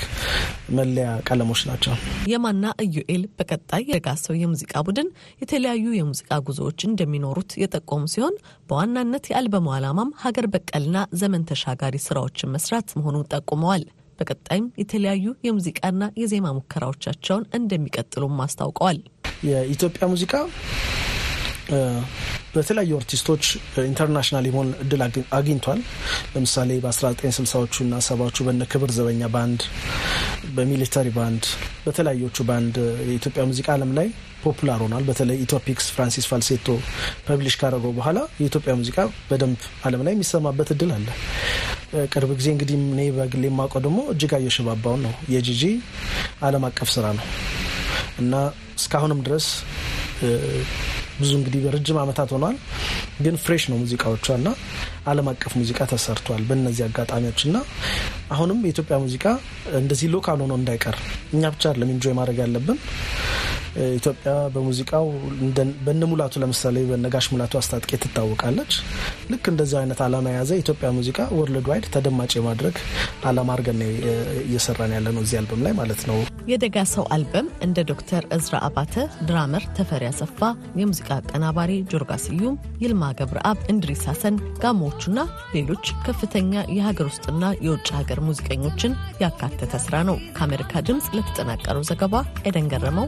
መለያ 0.77 1.07
ቀለሞች 1.27 1.61
ናቸው። 1.69 1.93
የማና 2.31 2.65
ኢዩኤል 2.85 3.23
በቀጣይ 3.37 3.83
የደጋ 3.91 4.19
ሰው 4.19 4.35
የሙዚቃ 4.41 4.83
ቡድን 4.87 5.09
የተለያዩ 5.41 5.87
የሙዚቃ 5.97 6.39
ጉዞዎች 6.47 6.79
እንደሚኖሩት 6.89 7.51
የጠቆሙ 7.61 8.03
ሲሆን 8.13 8.35
በዋናነት 8.69 9.25
የአልበሙ 9.31 9.67
ዓላማም 9.77 10.13
ሀገር 10.23 10.47
በቀልና 10.53 11.07
ዘመን 11.21 11.47
ተሻጋሪ 11.51 11.97
ስራዎችን 12.05 12.53
መስራት 12.55 12.89
መሆኑን 12.99 13.27
ጠቁመዋል። 13.33 13.85
በቀጣይም 14.19 14.65
የተለያዩ 14.79 15.27
የሙዚቃና 15.45 16.11
የዜማ 16.19 16.47
ሙከራዎቻቸውን 16.57 17.47
እንደሚቀጥሉም 17.57 18.41
አስታውቀዋል። 18.45 18.99
የኢትዮጵያ 19.47 20.07
ሙዚቃ 20.11 20.33
በተለያዩ 22.53 22.91
አርቲስቶች 22.99 23.43
international 23.83 24.45
የመሆን 24.47 24.69
እድል 24.83 25.01
አግኝቷል። 25.37 25.79
ለምሳሌ 26.33 26.79
በ1960ዎቹ 26.83 27.75
እና 27.85 28.01
ሰባዎቹ 28.07 28.37
በነ 28.47 28.65
ክብር 28.71 28.91
ዘበኛ 28.97 29.29
ባንድ፣ 29.35 29.61
በ 30.55 30.65
military 30.65 31.07
band፣ 31.17 31.43
በተለያዩ 31.85 32.37
ባንድ 32.49 32.75
የኢትዮጵያ 33.07 33.43
ሙዚቃ 33.49 33.67
ዓለም 33.75 33.91
ላይ 33.99 34.07
popular 34.43 34.79
ሆኗል። 34.85 35.03
በተለይ 35.07 35.37
ኢትዮፒክስ 35.45 35.87
ፍራንሲስ 35.95 36.27
ፋልሴቶ 36.29 36.67
publish 37.27 37.55
ካደረገው 37.61 37.91
በኋላ 37.97 38.19
የኢትዮጵያ 38.39 38.73
ሙዚቃ 38.79 38.97
በደንብ 39.29 39.59
ዓለም 39.85 40.03
ላይ 40.07 40.13
የሚሰማበት 40.15 40.71
እድል 40.75 40.91
አለ። 40.95 41.07
ቅርብ 42.11 42.31
ጊዜ 42.39 42.47
እንግዲህ 42.53 42.75
እኔ 42.87 43.01
በግሌ 43.15 43.43
የማውቀው 43.49 43.81
ደግሞ 43.85 43.99
እጅጋየሁ 44.13 44.53
ሽባባውን 44.57 45.01
ነው። 45.07 45.13
የጂጂ 45.33 45.63
ዓለም 46.41 46.65
አቀፍ 46.67 46.89
ስራ 46.95 47.07
ነው 47.17 47.25
እና 48.21 48.33
እስካሁንም 48.77 49.19
ድረስ 49.27 49.47
ብዙ 51.21 51.31
እንግዲህ 51.39 51.61
በረጅም 51.65 51.97
ዓመታት 52.01 52.29
ሆኗል፣ 52.35 52.55
ግን 53.21 53.35
fresh 53.43 53.63
ነው 53.71 53.77
ሙዚቃዎቿ 53.81 54.27
እና 54.37 54.49
ዓለም 55.07 55.27
አቀፍ 55.31 55.53
ሙዚቃ 55.59 55.79
ተሰርቷል 55.91 56.43
በእነዚህ 56.49 56.83
አጋጣሚዎች 56.87 57.41
እና 57.47 57.57
አሁንም 58.31 58.59
የኢትዮጵያ 58.65 58.97
ሙዚቃ 59.03 59.25
እንደዚህ 59.79 60.09
local 60.13 60.39
ሆኖ 60.43 60.53
እንዳይቀር 60.59 60.97
እኛ 61.33 61.43
ብቻ 61.53 61.63
አይደለም 61.71 61.91
enjoy 61.95 62.15
ማድረግ 62.19 62.39
ያለብን። 62.43 62.79
ኢትዮጵያ 63.93 64.31
በሙዚቃው 64.53 65.05
በነ 65.85 66.01
ሙላቱ 66.11 66.33
ለምሳሌ 66.43 66.77
በነጋሽ 66.89 67.27
ሙላቱ 67.33 67.53
አስታጥቄ 67.59 67.99
ትታወቃለች። 68.03 68.73
ልክ 69.31 69.45
እንደዚህ 69.51 69.77
አይነት 69.81 69.99
ዓላማ 70.05 70.25
የያዘ 70.31 70.51
የኢትዮጵያ 70.55 70.89
ሙዚቃ 70.97 71.19
worldwide 71.37 71.87
ተደማጭ 71.95 72.31
የማድረግ 72.37 72.75
ዓላማ 73.29 73.49
አድርገን 73.55 73.81
እየሰራን 74.43 74.93
ያለ 74.97 75.07
ነው 75.15 75.23
እዚህ 75.25 75.39
አልበም 75.41 75.63
ላይ 75.65 75.75
ማለት 75.79 76.03
ነው። 76.09 76.19
የደጋ 76.51 76.77
ሰው 76.91 77.03
አልበም 77.15 77.47
እንደ 77.65 77.79
ዶክተር 77.91 78.23
እዝራ 78.35 78.55
አባተ፣ 78.67 78.93
drummer 79.27 79.63
ተፈሪ 79.77 80.03
አሰፋ፣ 80.09 80.39
የሙዚቃ 80.79 81.09
አቀናባሪ 81.17 81.71
ጆርጋ 81.91 82.11
ስዩም፣ 82.23 82.55
ይልማ 82.83 83.11
ገብረአብ፣ 83.19 83.57
እንድሪስ 83.73 84.03
ሀሰን፣ 84.09 84.35
ጋሞዎቹና 84.63 85.19
ሌሎች 85.55 85.85
ከፍተኛ 86.05 86.53
የሀገር 86.77 87.07
ውስጥና 87.11 87.43
የውጭ 87.65 87.87
ሀገር 87.99 88.21
ሙዚቀኞችን 88.27 88.95
ያካተተ 89.23 89.73
ስራ 89.85 89.95
ነው። 90.09 90.17
ከአሜሪካ 90.37 90.83
ድምፅ 90.87 91.07
ለተጠናቀረው 91.17 91.85
ዘገባ 91.91 92.15
ኤደን 92.45 92.69
ገረመው 92.73 93.07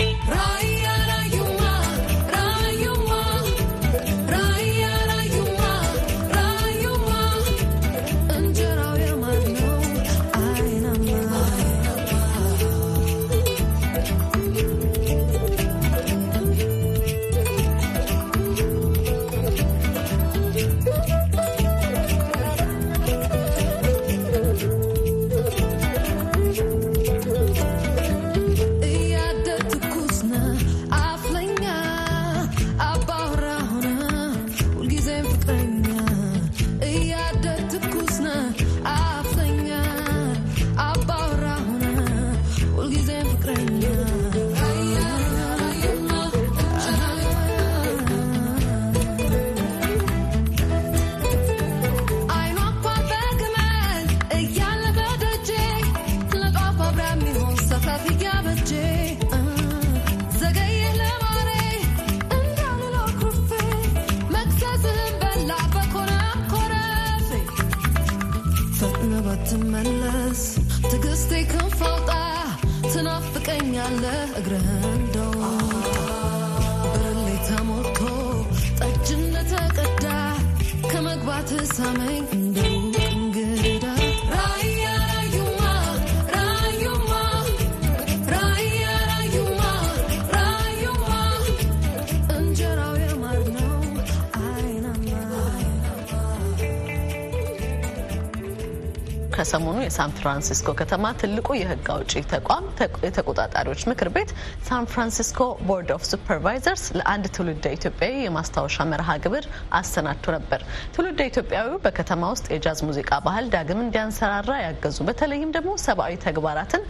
ከሰሞኑ 99.51 99.79
የሳን 99.83 100.11
ፍራንሲስኮ 100.17 100.69
ከተማ 100.79 101.05
ትልቁ 101.21 101.47
የሕግ 101.57 101.87
አውጪ 101.93 102.11
ተቋም 102.31 102.65
የተቆጣጣሪዎች 103.05 103.81
ምክር 103.89 104.09
ቤት 104.15 104.29
San 104.67 104.85
Francisco 104.91 105.39
Board 105.67 105.89
of 105.95 106.03
Supervisors 106.09 106.83
ለአንድ 106.97 107.25
ትውልደ 107.35 107.65
ኢትዮጵያዊ 107.77 108.13
የማስታወሻ 108.21 108.85
መርሃ 108.91 109.17
ግብር 109.25 109.45
አሰናድቶ 109.79 110.25
ነበር። 110.37 110.61
ትውልደ 110.95 111.19
ኢትዮጵያዊው 111.31 111.75
በከተማ 111.85 112.31
ውስጥ 112.33 112.47
የጃዝ 112.53 112.81
ሙዚቃ 112.89 113.19
ባህል 113.27 113.47
ዳግም 113.55 113.83
እንዲያንሰራራ 113.85 114.55
ያገዙ 114.63 114.99
በተለይም 115.09 115.53
ደግሞ 115.57 115.73
ሰብአዊ 115.85 116.15
ተግባራትን 116.25 116.85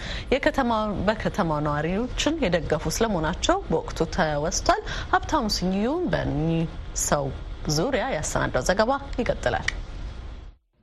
በከተማው 1.08 1.60
ነዋሪዎችን 1.68 2.42
የደገፉ 2.46 2.96
ስለመሆናቸው 2.96 3.60
በወቅቱ 3.70 4.12
ተወስቷል። 4.18 4.84
ሀብታሙ 5.14 5.48
ስዩም 5.58 6.04
በኒህ 6.14 6.68
ሰው 7.10 7.26
ዙሪያ 7.76 8.06
ያሰናዳው 8.16 8.66
ዘገባ 8.70 8.92
ይቀጥላል። 9.20 9.68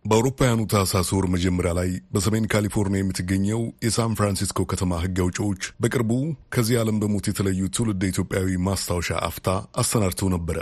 በአውሮፓውያኑ 0.09 0.61
ታህሳስ 0.73 1.09
ወር 1.15 1.27
መጀመሪያ 1.33 1.71
ላይ 1.79 1.91
በሰሜን 2.13 2.45
ካሊፎርኒያ 2.53 3.01
የምትገኘው 3.01 3.61
የሳን 3.85 4.15
ፍራንሲስኮ 4.19 4.65
ከተማ 4.71 5.01
ሕግ 5.03 5.19
አውጪዎች 5.25 5.63
በቅርቡ 5.83 6.13
ከዚህ 6.55 6.79
ዓለም 6.83 7.01
በሞት 7.03 7.27
የተለዩ 7.31 7.69
ትውልደ 7.77 8.05
ኢትዮጵያዊ 8.11 8.57
ማስታወሻ 8.69 9.19
አፍታ 9.29 9.49
አሰናድተው 9.83 10.31
ነበረ። 10.35 10.59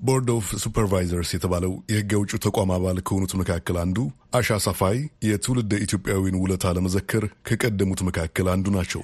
Board 0.00 0.28
of 0.34 0.46
Supervisors 0.62 1.30
የተባለው 1.34 1.72
የሕግ 1.90 2.12
አውጪ 2.18 2.32
ተቋም 2.44 2.72
አባል 2.74 2.98
ከሆኑት 3.06 3.32
መካከል 3.40 3.78
አንዱ 3.82 3.98
አሻ 4.38 4.58
ሳፋይ 4.66 4.98
የትውልደ 5.28 5.74
ኢትዮጵያዊን 5.86 6.38
ውለታ 6.42 6.72
ለመዘከር 6.76 7.26
ከቀደሙት 7.48 8.02
መካከል 8.08 8.48
አንዱ 8.54 8.68
ናቸው። 8.76 9.02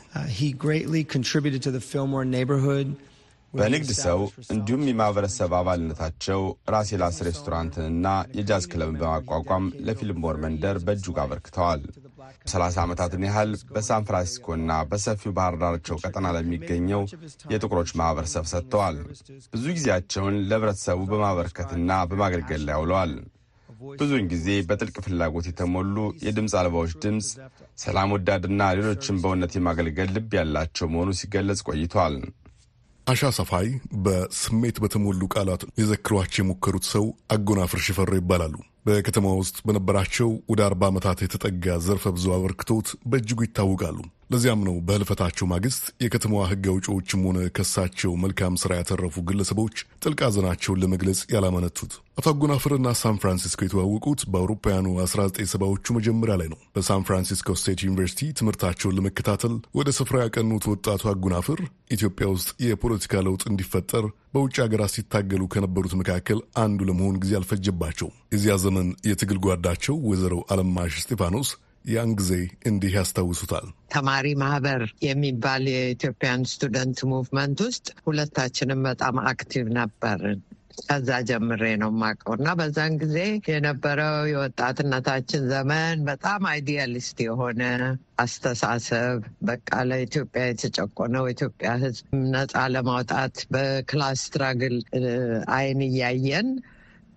በንግድ 3.54 3.90
ሰው 3.98 4.20
እንዲሁም 4.52 4.82
የማህበረሰብ 4.86 5.52
አባልነታቸው 5.58 6.40
ራሴላስ 6.74 7.16
ሬስቶራንትንና 7.26 8.06
የጃዝ 8.38 8.64
ክለብን 8.72 8.96
በማቋቋም 9.00 9.66
ለፊልም 9.86 10.24
ወር 10.26 10.38
መንደር 10.44 10.78
በእጅጉ 10.86 11.16
አበርክተዋል። 11.24 11.82
ሰላሳ 12.52 12.76
ዓመታትን 12.84 13.26
ያህል 13.28 13.50
በሳን 13.74 14.06
ፍራንሲስኮና 14.08 14.72
በሰፊው 14.90 15.34
ባህር 15.38 15.56
ዳርቻው 15.62 16.00
ቀጠና 16.04 16.26
ለሚገኘው 16.36 17.02
የጥቁሮች 17.52 17.92
ማህበረሰብ 18.00 18.46
ሰጥተዋል። 18.52 18.98
ብዙ 19.54 19.64
ጊዜያቸውን 19.76 20.38
ለህብረተሰቡ 20.48 21.00
በማበርከትና 21.12 22.00
በማገልገል 22.10 22.64
ላይ 22.68 22.76
አውለዋል። 22.78 23.14
ብዙውን 23.94 24.28
ጊዜ 24.30 24.48
በጥልቅ 24.68 24.96
ፍላጎት 25.04 25.46
የተሞሉ 25.48 25.96
የድምፅ 26.24 26.54
አልባዎች 26.60 26.92
ድምፅ፣ 27.02 27.28
ሰላም 27.78 28.12
ወዳድና 28.14 28.60
ሌሎችን 28.78 29.20
በእውነት 29.22 29.54
የማገልገል 29.56 30.10
ልብ 30.16 30.32
ያላቸው 30.38 30.88
መሆኑ 30.94 31.10
ሲገለጽ 31.20 31.60
ቆይቷል። 31.68 32.16
አሻ 33.06 33.30
ሰፋይ 33.36 33.66
በስሜት 34.04 34.76
በተሞሉ 34.82 35.22
ቃላት 35.34 35.62
ሊዘክሯቸው 35.78 36.40
የሞከሩት 36.40 36.84
ሰው 36.92 37.04
አጎናፍር 37.34 37.80
ሽፈሮ 37.86 38.12
ይባላሉ። 38.18 38.54
በከተማ 38.86 39.26
ውስጥ 39.40 39.56
በነበራቸው 39.66 40.30
ወደ 40.50 40.60
አርባ 40.66 40.88
ዓመታት 40.90 41.18
የተጠጋ 41.24 41.76
ዘርፈ 41.86 42.12
ብዙ 42.16 42.26
አበርክቶት 42.36 42.88
በእጅጉ 43.10 43.38
ይታወቃሉ። 43.46 43.98
ለዚያም 44.30 44.60
ነው 44.66 44.76
በህልፈታቸው 44.86 45.46
ማግስት 45.50 45.84
የከተማዋ 46.04 46.42
ሕግ 46.50 46.64
አውጪዎችም 46.70 47.24
ሆነ 47.26 47.38
ከሳቸው 47.56 48.12
መልካም 48.22 48.54
ስራ 48.62 48.72
ያተረፉ 48.78 49.22
ግለሰቦች 49.28 49.74
ጥልቅ 50.02 50.20
ሐዘናቸውን 50.26 50.80
ለመግለጽ 50.82 51.20
ያላመነቱት። 51.34 51.92
አቶ 52.16 52.26
አጎናፍርና 52.32 52.88
ሳን 52.98 53.16
ፍራንሲስኮ 53.22 53.60
የተዋወቁት 53.64 54.20
በአውሮፓውያኑ 54.32 54.86
1970ዎቹ 54.98 55.94
መጀመሪያ 55.96 56.34
ላይ 56.40 56.48
ነው። 56.52 56.58
በሳን 56.74 57.06
ፍራንሲስኮ 57.08 57.56
ስቴት 57.60 57.82
ዩኒቨርሲቲ 57.86 58.30
ትምህርታቸውን 58.38 58.96
ለመከታተል 58.98 59.54
ወደ 59.78 59.88
ስፍራ 59.98 60.22
ያቀኑት 60.24 60.66
ወጣቱ 60.72 61.02
አጎናፍር 61.12 61.60
ኢትዮጵያ 61.96 62.28
ውስጥ 62.34 62.50
የፖለቲካ 62.66 63.22
ለውጥ 63.26 63.42
እንዲፈጠር 63.50 64.06
በውጭ 64.34 64.56
ሀገራት 64.62 64.92
ሲታገሉ 64.94 65.42
ከነበሩት 65.48 65.94
መካከል 66.00 66.38
አንዱ 66.62 66.80
ለመሆን 66.88 67.18
ጊዜ 67.22 67.34
አልፈጀባቸውም። 67.38 68.16
የዚያ 68.34 68.56
ዘመን 68.64 68.88
የትግል 69.08 69.40
ጓዳቸው 69.44 69.96
ወይዘሮ 70.08 70.36
አለማሽ 70.52 70.94
እስጢፋኖስ 71.00 71.50
ያን 71.84 72.10
ጊዜ 72.18 72.32
እንዲህ 72.68 72.92
ያስታውሱታል። 72.96 73.66
ተማሪ 73.94 74.26
ማህበር 74.40 74.82
የሚባል 75.06 75.64
የኢትዮጵያን 75.72 76.48
student 76.50 77.00
movement 77.10 77.60
ውስጥ 77.66 77.86
ሁለታችንም 78.06 78.82
በጣም 78.88 79.16
active 79.30 79.66
ነበርን። 79.78 80.40
ከዛ 80.82 81.08
ጀምሬ 81.28 81.62
ነው 81.80 81.90
የማውቀው 81.92 82.32
እና 82.36 82.48
በዛን 82.58 82.94
ጊዜ 83.02 83.16
የነበረው 83.48 84.16
የወጣትነታችን 84.30 85.42
ዘመን 85.52 85.98
በጣም 86.08 86.42
idealist 86.52 87.18
የሆነ 87.24 87.62
አስተሳሰብ 88.24 89.18
በቃ 89.44 89.70
ለኢትዮጵያ 89.90 90.42
የተጨቆነው 90.48 91.26
ኢትዮጵያ 91.32 91.70
ሕዝብ 91.82 92.04
ነፃ 92.32 92.64
ለማውጣት 92.74 93.36
በ 93.54 93.74
class 93.74 94.22
struggle 94.26 94.76
አይን 95.56 95.82
እያየን 95.88 96.48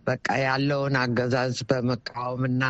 በቃ 0.07 0.27
ያለውን 0.43 0.95
አገዛዝ 1.01 1.57
በመቃወምና 1.69 2.63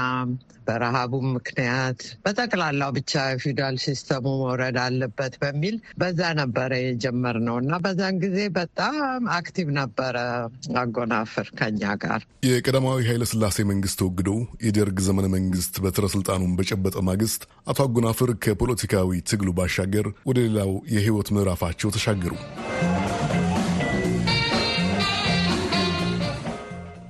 በረሃቡም 0.67 1.25
ምክንያት 1.36 2.00
በጠቅላላው 2.24 2.89
ብቻ 2.98 3.12
feudal 3.41 3.75
system 3.83 4.15
ኡ 4.15 4.25
መውረድ 4.41 4.77
አለበት 4.84 5.34
በሚል 5.44 5.75
በዛ 6.01 6.22
ነበረ 6.39 6.72
የጀመርነው 6.82 7.58
እና 7.62 7.79
በዛን 7.86 8.17
ጊዜ 8.24 8.39
በጣም 8.58 8.98
active 9.38 9.67
ነበረ 9.80 10.17
አጎናፍር 10.82 11.50
ከኛ 11.60 11.93
ጋር። 12.04 12.21
የቀዳማዊ 12.50 13.08
ኃይለ 13.10 13.26
ሥላሴ 13.32 13.65
መንግስት 13.71 14.00
ተወግዶ 14.02 14.32
የደርግ 14.67 15.00
ዘመነ 15.08 15.28
መንግስት 15.38 15.76
በትረ 15.86 16.06
ስልጣኑን 16.15 16.56
በጨበጠ 16.60 16.97
ማግስት 17.10 17.41
አቶ 17.67 17.80
አጎናፍር 17.88 18.32
ከፖለቲካዊ 18.45 19.21
ትግሉ 19.32 19.52
ባሻገር 19.60 20.08
ወደ 20.30 20.38
ሌላው 20.47 20.73
የህይወት 20.95 21.30
ምዕራፋቸው 21.38 21.93
ተሻገሩ። 21.97 22.34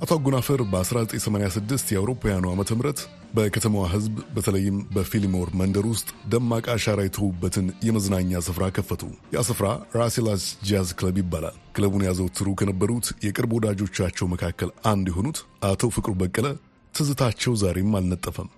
አቶ 0.08 0.16
አጎናፍር 0.16 0.60
በ1986 0.72 1.90
የአውሮፓውያኑ 1.94 2.44
ዓመተ 2.52 2.76
ምህረት 2.78 3.00
በከተማዋ 3.34 3.86
ህዝብ 3.94 4.14
በተለይም 4.36 4.78
በፊሊሞር 4.94 5.48
መንደር 5.62 5.86
ውስጥ 5.90 6.08
ደማቅ 6.32 6.64
አሻራ 6.74 7.00
የተዉበትን 7.06 7.66
የመዝናኛ 7.88 8.40
ስፍራ 8.46 8.70
ከፈቱ። 8.78 9.02
ያ 9.36 9.42
ስፍራ 9.48 9.68
ራሴላስ 9.98 10.44
ጃዝ 10.70 10.92
ክለብ 11.00 11.18
ይባላል። 11.22 11.58
ክለቡን 11.76 12.06
ያዘወትሩ 12.08 12.54
ከነበሩት 12.62 13.08
የቅርብ 13.26 13.56
ወዳጆቻቸው 13.58 14.30
መካከል 14.34 14.72
አንዱ 14.92 15.08
የሆኑት 15.12 15.40
አቶ 15.72 15.90
ፍቅሩ 15.96 16.14
በቀለ 16.22 16.48
ትዝታቸው 16.94 17.56
ዛሬም 17.64 17.98
አልነጠፈም። 18.00 18.50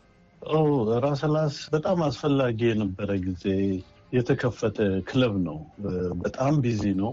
ራሴላስ 1.06 1.58
በጣም 1.74 2.02
አስፈላጊ 2.06 2.62
የነበረ 2.70 3.10
ጊዜ 3.26 3.46
የተከፈተ 4.14 4.78
ክለብ 5.10 5.34
ነው። 5.48 5.58
በጣም 6.22 6.54
busy 6.62 6.86
ነው። 7.02 7.12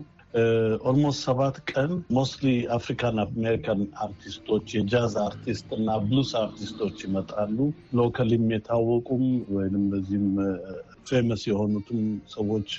almost 0.87 1.21
ሰባት 1.27 1.57
ቀን 1.71 1.91
mostly 2.17 2.47
African 2.77 3.17
American 3.25 3.81
artist 4.05 4.42
ኦች 4.42 4.67
የጃዝ 4.77 5.15
አርቲስት 5.25 5.69
እና 5.77 5.97
ብሉስ 6.05 6.31
አርቲስቶች 6.41 6.97
ይመጣሉ። 7.07 7.57
locally 7.99 8.36
ም 8.36 8.47
የታወቁም 8.55 9.25
ወይም 9.57 9.85
በዚህም 9.93 10.29
famous 11.11 11.45
የሆኑትም 11.51 12.03
ሰዎች 12.35 12.71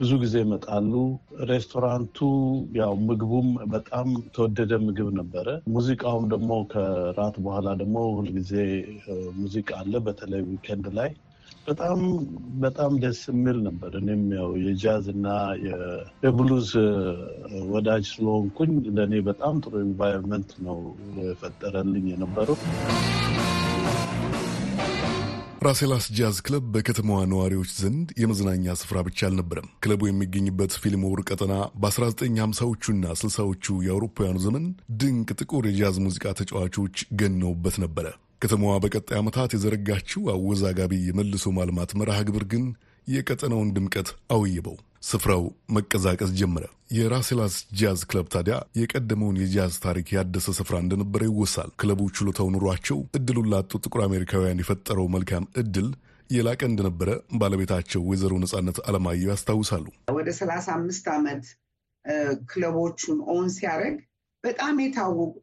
ብዙ 0.00 0.10
ጊዜ 0.22 0.34
ይመጣሉ። 0.42 0.92
ሬስቶራንቱ 1.50 2.18
ያው 2.76 2.92
ምግቡም 3.06 3.46
በጣም 3.72 4.08
ተወደደ 4.34 4.72
ምግብ 4.84 5.08
ነበረ። 5.18 5.46
ሙዚቃውም 5.74 6.26
ደግሞ 6.34 6.50
ከራት 6.72 7.38
በኋላ 7.44 7.68
ደግሞ 7.80 7.96
ሁልጊዜ 8.18 8.52
ሙዚቃ 9.38 9.70
አለ፣ 9.80 9.94
በተለይ 10.06 10.44
weekend 10.50 10.86
ላይ 10.98 11.10
በጣም 11.68 11.98
በጣም 12.62 12.92
ደስ 13.02 13.20
የሚል 13.30 13.58
ነበር። 13.66 13.92
እኔም 14.00 14.22
ያው 14.36 14.50
የጃዝ 14.62 15.06
እና 15.14 15.26
የብሉዝ 16.22 16.70
ወዳጅ 17.72 18.04
ስለሆንኩኝ 18.12 18.72
ለእኔ 18.96 19.20
በጣም 19.28 19.56
ጥሩ 19.64 19.74
environment 19.82 20.52
ነው 20.66 20.78
የፈጠረልኝ 21.20 22.06
የነበረው። 22.12 22.58
ራሴላስ 25.62 26.04
ጃዝ 26.16 26.36
ክለብ 26.46 26.64
በከተማዋ 26.74 27.20
ነዋሪዎች 27.30 27.70
ዘንድ 27.78 28.08
የመዝናኛ 28.20 28.74
ስፍራ 28.80 28.98
ብቻ 29.06 29.26
አልነበረም። 29.28 29.72
ክለቡ 29.82 30.00
የሚገኝበት 30.08 30.74
ፊልሞር 30.82 31.20
ቀጠና 31.26 31.54
በ1950ዎቹና 31.82 33.04
60ዎቹ 33.18 33.76
የአውሮፓውያኑ 33.86 34.38
ዘመን 34.46 34.66
ድንቅ 35.00 35.28
ጥቁር 35.40 35.66
የጃዝ 35.70 35.98
ሙዚቃ 36.06 36.34
ተጫዋቾች 36.40 37.04
ገነውበት 37.20 37.78
ነበረ። 37.84 38.06
ከተማዋ 38.42 38.74
በቀጣይ 38.82 39.16
ዓመታት 39.20 39.50
የዘረጋችው 39.54 40.28
አወዛጋቢ 40.32 40.92
የመልሶ 41.06 41.46
ማልማት 41.56 41.90
መርሃ 42.00 42.18
ግብር 42.28 42.44
ግን 42.52 42.64
የቀጠናውን 43.06 43.72
ድምቀት 43.76 44.08
አውይበው 44.34 44.76
ስፍራው 45.02 45.42
መቀዛቀዝ 45.74 46.30
ጀመረ። 46.38 46.64
የራሴላስ 46.90 47.54
ጃዝ 47.80 48.00
ክለብ 48.10 48.26
ታዲያ 48.34 48.56
የቀደመውን 48.80 49.40
የጃዝ 49.42 49.74
ታሪክ 49.84 50.08
ያደሰ 50.16 50.54
ስፍራ 50.58 50.76
እንደነበረ 50.82 51.22
ይወሳል። 51.28 51.70
ክለቡ 51.80 52.00
ችሎታው 52.16 52.48
ኑሯቸው 52.54 52.98
እድሉን 53.18 53.50
ላጡ 53.52 53.80
ጥቁር 53.84 54.02
አሜሪካውያን 54.06 54.62
የፈጠረው 54.62 55.08
መልካም 55.16 55.48
እድል 55.62 55.88
የላቀ 56.30 56.62
እንደነበረ 56.70 57.10
ባለቤታቸው 57.40 58.02
ወይዘሮ 58.08 58.32
ነጻነት 58.42 58.78
አለማየሁ 58.88 59.30
ያስታውሳሉ። 59.32 59.86
ወደ 60.16 60.30
ሰላሳ 60.40 60.66
አምስት 60.78 61.06
ዓመት 61.14 61.44
ክለቦቹን 62.50 63.18
own 63.32 63.46
ሲያደርግ 63.56 63.98
በጣም 64.44 64.76
የታወቁ 64.82 65.40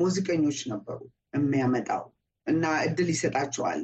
ሙዚቀኞች 0.00 0.58
ነበሩ 0.72 0.98
የሚያመጣው 1.32 2.04
እና 2.46 2.64
እድል 2.86 3.08
ይሰጣቸዋል። 3.12 3.82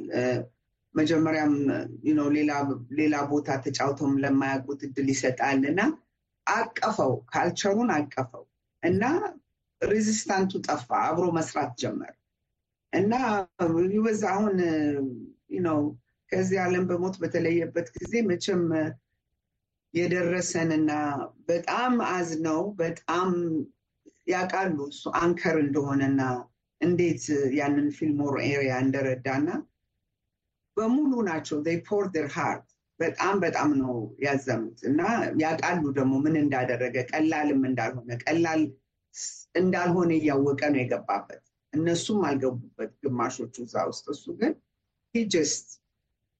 መጀመሪያም 0.95 1.53
ሌላ 2.99 3.15
ቦታ 3.31 3.49
ተጫውተውም 3.65 4.15
ለማያውቁት 4.23 4.81
እድል 4.87 5.07
ይሰጣል 5.13 5.61
እና 5.71 5.81
አቀፈው፣ 6.47 7.11
culture 7.31 7.68
ኡን 7.68 7.89
አቀፈው 7.97 8.43
እና 8.83 9.03
resistance 9.81 10.39
ኡ 10.39 10.51
ጠፋ። 10.67 10.89
አብሮ 11.07 11.25
መስራት 11.37 11.73
ጀመር 11.81 12.13
እና 12.93 13.13
ይበዛ 13.93 14.23
አሁን 14.33 14.55
ነው 15.65 15.79
ከዚህ 16.31 16.57
ዓለም 16.63 16.85
በሞት 16.89 17.15
በተለየበት 17.21 17.87
ጊዜ 17.95 18.13
መቼም 18.27 18.63
የደረሰንና 19.93 20.91
በጣም 21.47 21.93
አዝነው 22.11 22.59
በጣም 22.81 23.29
ያውቃሉ 24.29 24.77
እሱ 24.91 25.03
anchor 25.21 25.55
እንደሆነና 25.63 26.21
እንዴት 26.81 27.23
ያንን 27.57 27.87
ፊልሞር 27.97 28.35
area 28.45 28.73
እንደረዳና 28.83 29.47
በሙሉ 30.77 31.11
ናቸው 31.27 31.57
pour 31.87 32.05
their 32.17 32.27
heart 32.35 32.67
በጣም 32.99 33.35
በጣም 33.43 33.69
ነው 33.81 33.93
ያዘኑት 34.23 34.79
እና 34.89 35.01
ያውቃሉ 35.41 35.83
ደግሞ 35.97 36.13
ምን 36.23 36.35
እንዳደረገ 36.41 36.95
ቀላልም 37.11 37.61
እንዳልሆነ 37.69 38.09
ቀላል 38.23 38.61
እንዳልሆነ 39.55 40.11
እያወቀ 40.17 40.61
ነው 40.73 40.81
የገባበት። 40.81 41.43
እነሱም 41.73 42.19
አልገቡበት 42.27 42.91
ግማሾቹ 43.03 43.55
እዛ 43.65 43.75
ውስጥ። 43.89 44.05
እሱ 44.13 44.25
ግን 44.39 44.53
just 45.15 45.67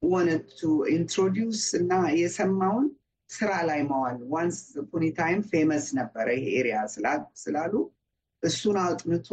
wanted 0.02 0.44
to 0.58 0.68
introduce 0.94 1.64
እና 1.80 1.92
የሰማውን 2.20 2.86
ስራ 3.30 3.52
ላይ 3.70 3.80
መዋል 3.90 4.20
once 4.34 4.60
upon 4.92 5.06
a 5.18 5.22
time 5.22 5.40
famous 5.50 5.86
ነበረ 5.98 6.28
ይሄ 6.38 6.46
area 6.60 6.78
ስላሉ 7.42 7.74
እሱን 8.44 8.78
አጥንቶ 8.84 9.30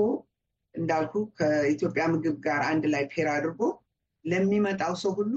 እንዳልኩ 0.77 1.15
ከኢትዮጵያ 1.39 2.05
ምግብ 2.13 2.39
ጋር 2.47 2.63
አንድ 2.71 2.87
ላይ 2.95 3.05
pair 3.13 3.29
አድርጎ 3.35 3.61
ለሚመጣው 4.25 4.95
ሰው 5.01 5.13
ሁሉ 5.19 5.37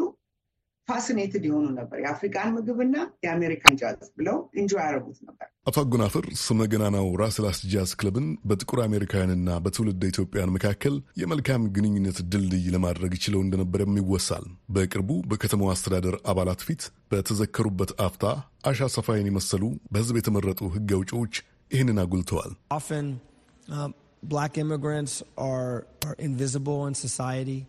fascinated 0.88 1.44
የሆኑ 1.48 1.66
ነበር። 1.78 1.98
የአፍሪካን 2.02 2.54
ምግብና 2.54 2.96
የአሜሪካን 3.26 3.76
ጃዝ 3.82 4.08
ብለው 4.18 4.38
enjoy 4.60 4.72
ያደረጉት 4.80 5.18
ነበር። 5.28 5.48
አቶ 5.70 5.76
አጎናፍር 5.82 6.26
ስመ 6.44 6.66
ገናናው 6.72 7.08
ራስላስ 7.22 7.60
ጃዝ 7.74 7.92
ክለብን 8.00 8.28
በጥቁር 8.50 8.80
አሜሪካውያንና 8.86 9.58
በትውልድ 9.66 10.04
ኢትዮጵያን 10.10 10.54
መካከል 10.56 10.96
የመልካም 11.22 11.68
ግንኙነት 11.76 12.20
ድልድይ 12.32 12.66
ለማድረግ 12.76 13.14
ችለው 13.26 13.44
እንደነበረም 13.46 14.00
ይወሳል። 14.02 14.48
በቅርቡ 14.70 15.20
በከተማው 15.32 15.72
አስተዳደር 15.74 16.18
አባላት 16.34 16.64
ፊት 16.68 16.84
በተዘከሩበት 17.12 17.94
አፍታ 18.08 18.26
አሻ 18.66 18.90
ሰፋይን 18.96 19.30
የመሰሉ 19.30 19.64
በሕዝብ 19.92 20.18
የተመረጡ 20.20 20.62
ሕግ 20.76 20.92
አውጪዎች 20.98 21.36
ይህንን 21.72 22.00
አጉልተዋል። 22.04 22.54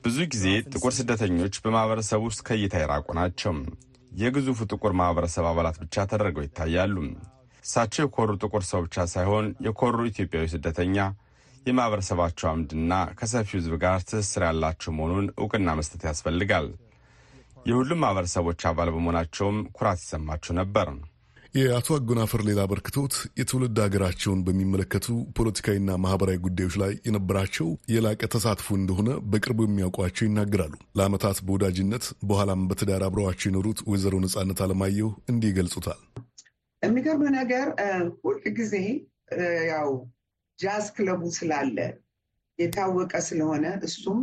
ብዙ 0.05 0.19
ጊዜ 0.33 0.45
ጥቁር 0.73 0.93
ስደተኞች 0.97 1.55
በማህበረሰብ 1.65 2.21
ውስጥ 2.27 2.41
ከእይታ 2.49 2.75
የራቁ 2.83 3.07
ናቸው። 3.19 3.53
የግዙፉ 4.13 4.59
ጥቁር 4.73 4.93
ማህበረሰብ 5.01 5.45
አባላት 5.51 5.77
ብቻ 5.83 6.05
ተደርገው 6.11 6.45
ይታያሉ። 6.47 6.97
እሳቸው 7.65 8.03
የኮሩ 8.05 8.31
ጥቁር 8.43 8.63
ሰው 8.71 8.81
ብቻ 8.87 9.07
ሳይሆን 9.13 9.47
የኮሩ 9.67 9.99
ኢትዮጵያዊ 10.11 10.47
ስደተኛ 10.55 10.97
የማህበረሰባቸው 11.67 12.47
አምድና 12.51 12.93
ከሰፊው 13.19 13.59
ሕዝብ 13.59 13.75
ጋር 13.83 13.99
ትስስር 14.09 14.45
ያላቸው 14.47 14.93
መሆኑን 14.97 15.27
እውቅና 15.41 15.71
መስጠት 15.81 16.03
ያስፈልጋል። 16.11 16.69
የሁሉም 17.67 18.01
ማህበረሰቦች 18.03 18.61
አባል 18.69 18.91
በመሆናቸውም 18.91 19.59
ኩራት 19.77 19.99
ይሰማቸው 20.03 20.55
ነበር። 20.61 20.89
የአቶ 21.55 21.89
አጎናፍር 21.97 22.41
ሌላ 22.47 22.61
አበርክቶት 22.65 23.15
የትውልድ 23.39 23.79
ሀገራቸውን 23.85 24.43
በሚመለከቱ 24.47 25.07
ፖለቲካዊና 25.39 25.97
ማህበራዊ 26.03 26.37
ጉዳዮች 26.45 26.75
ላይ 26.83 26.93
የነበራቸው 27.07 27.69
የላቀ 27.93 28.21
ተሳትፎ 28.35 28.69
እንደሆነ 28.77 29.11
በቅርቡ 29.33 29.59
የሚያውቋቸው 29.67 30.25
ይናገራሉ። 30.27 30.75
ለዓመታት 30.99 31.39
በወዳጅነት 31.47 32.05
በኋላም 32.29 32.61
በትዳር 32.71 33.05
አብረዋቸው 33.07 33.49
የኖሩት 33.51 33.81
ወይዘሮ 33.91 34.17
ነጻነት 34.25 34.61
አለማየሁ 34.67 35.09
እንዲህ 35.33 35.51
ይገልጹታል። 35.53 36.01
የሚገርም 36.83 37.25
ነገር 37.39 37.67
ሁል 38.23 38.39
ጊዜ 38.59 38.75
ያው 39.73 39.91
ጃዝ 40.59 40.87
ክለቡ 40.97 41.23
ስላለ 41.39 41.77
የታወቀ 42.59 43.15
ስለሆነ 43.29 43.67
እሱም 43.89 44.21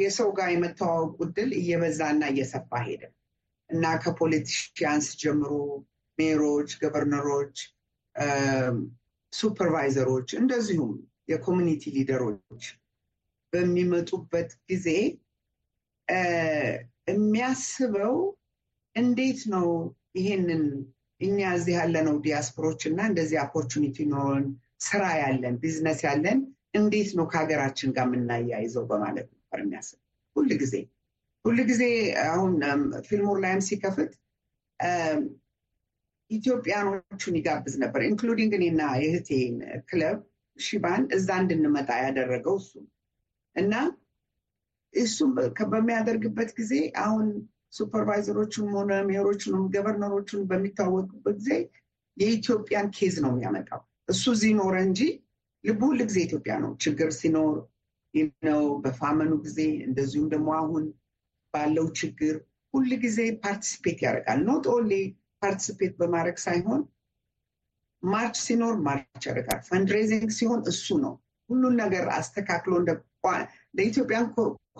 የሰው 0.00 0.30
ጋር 0.38 0.50
የመተዋወቁ 0.52 1.16
ዕድል 1.26 1.52
እየበዛና 1.60 2.22
እየሰፋ 2.32 2.80
ሄደ 2.86 3.02
እና 3.70 3.84
ከ 4.02 4.18
politicians 4.18 5.08
ጀምሮ 5.22 5.52
mayor 6.18 6.44
ኦች፣ 6.44 6.70
governor 6.82 7.28
ኦች፣ 7.28 7.56
supervisor 9.32 10.01
ኦች 10.01 10.28
እንደዚሁም 10.40 10.92
የ 11.30 11.39
community 11.39 11.82
leader 11.96 12.37
ኦች 12.37 12.64
በሚመጡበት 13.52 14.50
ጊዜ 14.70 14.86
የሚያስበው 17.08 18.14
እንዴት 18.96 19.40
ነው 19.54 19.66
ይሄንን 20.18 20.62
እኛ 21.20 21.38
እዚህ 21.56 21.74
ያለነው 21.78 22.16
ዲያስፖሮች 22.24 22.80
እና 22.90 23.00
እንደዚህ 23.10 23.38
opportunity 23.44 24.06
ኖሮን 24.12 24.44
ስራ 24.86 25.04
ያለን 25.22 25.54
ቢዝነስ 25.62 26.00
ያለን 26.08 26.38
እንዴት 26.78 27.10
ነው 27.18 27.26
ከሀገራችን 27.32 27.92
ጋር 27.96 28.06
የምናያይዘው 28.08 28.84
በማለት 28.90 29.26
ነበር 29.34 29.60
የሚያስብ። 29.62 29.98
ሁል 30.36 30.50
ጊዜ 30.62 30.74
ሁል 31.44 31.58
ጊዜ 31.70 31.82
አሁን 32.28 32.52
ፊልሞር 33.08 33.38
ላይም 33.44 33.62
ሲከፍት 33.68 34.12
ኢትዮጵያኖቹን 36.30 37.36
ይጋብዝ 37.38 37.74
ነበር። 37.82 38.00
including 38.08 38.52
እኔና 38.58 38.82
የእህቴን 39.02 39.54
ክለብ 39.88 40.18
ሺባን 40.58 41.02
እዛ 41.16 41.28
እንድንመጣ 41.42 41.90
ያደረገው 42.04 42.56
እሱ 42.60 42.72
እና 43.56 43.74
እሱም 44.94 45.30
በሚያደርግበት 45.72 46.50
ጊዜ 46.58 46.72
አሁን 47.02 47.26
supervisor 47.78 48.31
ኦቹንም 48.31 48.74
ሆነ 48.78 48.92
mayor 49.08 49.30
ኦቹንም 49.30 49.64
governor 49.74 50.13
ኦቹን 50.13 50.42
በሚታወቁበት 50.50 51.36
ጊዜ 51.40 51.50
የኢትዮጵያን 52.16 52.88
case 52.96 53.16
ነው 53.24 53.32
የሚያመጣው። 53.32 53.80
እሱ 54.08 54.24
እዚህ 54.36 54.52
ኖረ 54.60 54.76
እንጂ 54.86 55.00
ልቡ 55.64 55.80
ሁል 55.90 56.00
ጊዜ 56.08 56.18
ኢትዮጵያ 56.26 56.54
ነው። 56.62 56.70
ችግር 56.84 57.10
ሲኖር 57.18 57.54
ነው፣ 58.46 58.62
በ 58.84 58.94
famine 58.94 59.22
ኡ 59.22 59.32
ጊዜ 59.44 59.58
እንደዚሁም 59.86 60.28
ደግሞ 60.34 60.48
አሁን 60.60 60.84
ባለው 61.54 61.86
ችግር 62.00 62.34
ሁል 62.74 62.90
ጊዜ 63.04 63.18
participate 63.44 63.98
ያደርጋል። 64.06 64.40
not 64.48 64.64
only 64.72 64.94
participate 65.42 65.92
በማድረግ 66.00 66.36
ሳይሆን 66.44 66.80
march 68.02 68.36
ሲኖር 68.44 68.74
march 68.86 69.24
ያደርጋል። 69.28 69.60
fundraising 69.68 70.30
ሲሆን 70.36 70.60
እሱ 70.70 70.86
ነው 71.04 71.14
ሁሉን 71.50 71.74
ነገር 71.82 72.04
አስተካክሎ 72.18 72.72
ለኢትዮጵያን 73.76 74.26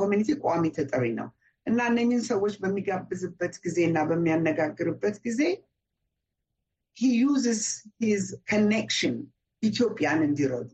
community 0.00 0.28
ቋሚ 0.44 0.64
ተጠሪ 0.76 1.04
ነው 1.18 1.28
እና 1.66 1.78
እነኝን 1.90 2.22
ሰዎች 2.28 2.54
በሚጋብዝበት 2.62 3.54
ጊዜ 3.64 3.78
እና 3.88 3.98
በሚያነጋግርበት 4.08 5.16
ጊዜ 5.26 5.40
he 6.96 7.08
uses 7.18 7.64
his 8.02 8.24
connection 8.50 9.16
ኢትዮጵያን 9.62 10.20
እንዲረዱ 10.26 10.68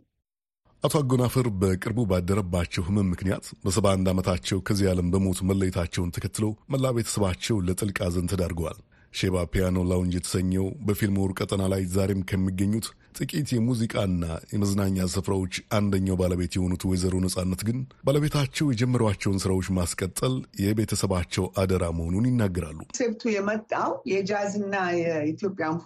አቶ 0.83 0.95
አጎናፍር 1.01 1.47
በቅርቡ 1.61 2.01
ባደረባቸው 2.11 2.83
ሕመም 2.87 3.07
ምክንያት 3.13 3.45
በሰባ 3.65 3.87
አንድ 3.95 4.07
ዓመታቸው 4.13 4.59
ከዚህ 4.67 4.89
ዓለም 4.91 5.09
በሞት 5.13 5.39
መለየታቸውን 5.51 6.13
ተከትለው 6.17 6.53
መላ 6.73 6.91
ቤተሰባቸው 6.97 7.57
ለጥልቅ 7.67 7.97
ሐዘን 8.05 8.29
ተዳርገዋል። 8.33 8.79
ሼባ 9.15 9.43
ፒያኖ 9.51 9.79
ላውንጅ 9.89 10.15
የተሰኘው 10.17 10.67
በፊልሞር 10.87 11.33
ቀጠና 11.39 11.63
ላይ 11.73 11.83
ዛሬም 11.93 12.21
ከሚገኙት 12.31 12.87
ጥቂት 13.19 13.49
የሙዚቃና 13.55 14.23
የመዝናኛ 14.53 15.07
ስፍራዎች 15.13 15.55
አንደኛው 15.79 16.17
ባለቤት 16.21 16.53
የሆኑት 16.57 16.83
ወይዘሮ 16.89 17.15
ነጻነት 17.25 17.61
ግን 17.69 17.79
ባለቤታቸው 18.07 18.67
የጀመሯቸውን 18.73 19.39
ስራዎች 19.45 19.69
ማስቀጠል 19.79 20.35
የቤተሰባቸው 20.65 21.47
አደራ 21.63 21.85
መሆኑን 21.99 22.29
ይናገራሉ። 22.31 22.79
concept 22.87 23.16
ኡ 23.16 23.25
የመጣው 23.35 23.93
የጃዝና 24.13 24.75
የኢትዮጵያን 25.01 25.79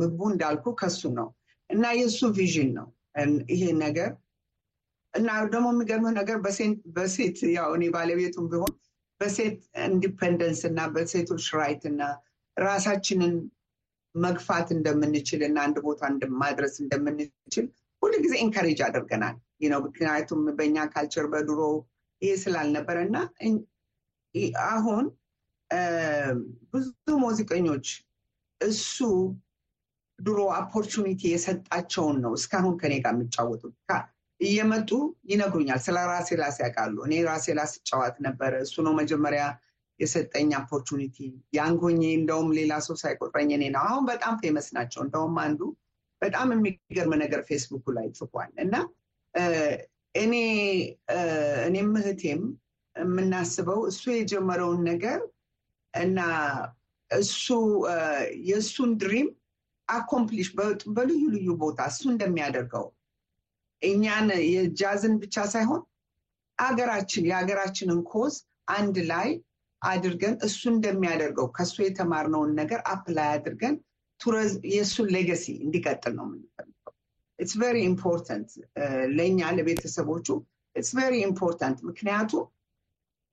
ምግቡ 0.00 0.20
እንዳልኩ 0.32 0.74
ከሱ 0.80 1.12
ነው 1.20 1.28
እና 1.70 1.84
የእሱ 2.00 2.20
vision 2.38 2.70
ነው 2.78 2.88
ይሄ 3.52 3.64
ነገር 3.84 4.10
እና 5.14 5.28
ደግሞ 5.52 5.66
የሚገርምህ 5.72 6.14
ነገር 6.20 6.38
በሴት 6.96 7.38
ያው 7.56 7.68
እኔ 7.76 7.84
ባለቤቱም 7.94 8.46
ቢሆን 8.52 8.72
በሴት 9.20 9.58
independence 9.86 10.60
እና 10.70 10.80
በሴቶች 10.94 11.44
right 11.58 11.82
እና 11.90 12.00
ራሳችንን 12.56 13.34
መግፋት 14.14 14.68
እንደምንችል 14.76 15.40
እና 15.48 15.58
አንድ 15.66 15.76
ቦታ 15.86 16.02
ማድረስ 16.42 16.74
እንደምንችል 16.82 17.66
ሁሉ 18.02 18.12
ጊዜ 18.24 18.34
encourage 18.44 18.80
አድርገናል 18.86 19.36
ነው። 19.66 19.80
ምክንያቱም 19.86 20.40
በእኛ 20.56 20.78
culture 20.92 21.26
በድሮ 21.32 21.60
ይሄ 22.22 22.32
ስላልነበረ 22.42 22.96
እና 23.06 23.16
አሁን 24.70 25.04
ብዙ 26.72 26.86
ሙዚቀኞች 27.22 27.86
እሱ 28.60 28.96
ድሮ 30.18 30.38
opportunity 30.56 31.22
የሰጣቸውን 31.30 32.16
ነው 32.24 32.32
እስካሁን 32.38 32.74
ከኔ 32.80 32.94
ጋር 33.04 33.14
የሚጫወቱት 33.14 33.74
እየመጡ 34.40 34.90
ይነግሩኛል። 35.30 35.80
ስለ 35.84 35.96
ራሴላስ 36.10 36.56
ያውቃሉ። 36.62 36.96
እኔ 37.06 37.14
ራሴላስ 37.28 37.72
እጫወት 37.88 38.16
ነበረ። 38.26 38.52
እሱ 38.64 38.74
ነው 38.86 38.92
መጀመሪያ 39.00 39.42
የሰጠኝ 40.00 40.50
opportunity። 40.58 41.16
ያን 41.56 41.79
ጊዜ 41.79 42.02
እንደውም 42.18 42.48
ሌላ 42.58 42.72
ሰው 42.86 42.96
ሳይቆጥረኝ 43.02 43.50
እኔ 43.56 43.64
ነው። 43.74 43.82
አሁን 43.86 44.04
በጣም 44.10 44.34
famous 44.42 44.68
ናቸው። 44.76 45.00
እንደውም 45.04 45.36
አንዱ 45.44 45.60
በጣም 46.22 46.48
የሚገርም 46.54 47.14
ነገር 47.22 47.40
ፌስቡኩ 47.48 47.84
ላይ 47.96 48.06
ጽፏል 48.18 48.50
እና 48.64 48.74
እኔ 50.14 50.34
እኔም 51.66 51.92
እህቴም 52.00 52.42
የምናስበው 52.96 53.80
እሱ 53.90 54.02
የጀመረውን 54.14 54.80
ነገር 54.90 55.20
እና 55.94 56.18
እሱ 57.10 57.46
የእሱን 58.48 58.92
dream 59.00 59.28
accomplish 59.88 60.48
በልዩ 60.96 61.22
ልዩ 61.34 61.48
ቦታ 61.62 61.80
እሱ 61.90 62.02
እንደሚያደርገው 62.12 62.86
እኛን 63.82 64.28
የጃዝን 64.50 65.14
ብቻ 65.22 65.36
ሳይሆን 65.52 65.82
አገራችን 66.58 67.26
የሀገራችንን 67.28 68.00
cause 68.10 68.34
አንድ 68.74 68.96
ላይ 69.10 69.28
አድርገን 69.84 70.34
እሱ 70.46 70.60
እንደሚያደርገው 70.72 71.46
ከእሱ 71.56 71.76
የተማርነውን 71.84 72.50
ነገር 72.60 72.80
apply 72.92 73.28
አድርገን 73.34 73.76
የእሱን 74.70 75.08
legacy 75.14 75.44
እንዲቀጥል 75.64 76.12
ነው 76.18 76.26
የምንፈልገው። 76.26 76.92
it's 77.38 77.54
very 77.60 77.76
important 77.88 78.50
ለእኛ 79.16 79.50
ለቤተሰቦቹ 79.56 80.26
it's 80.76 80.92
very 80.98 81.14
important። 81.26 81.78
ምክንያቱም 81.88 82.44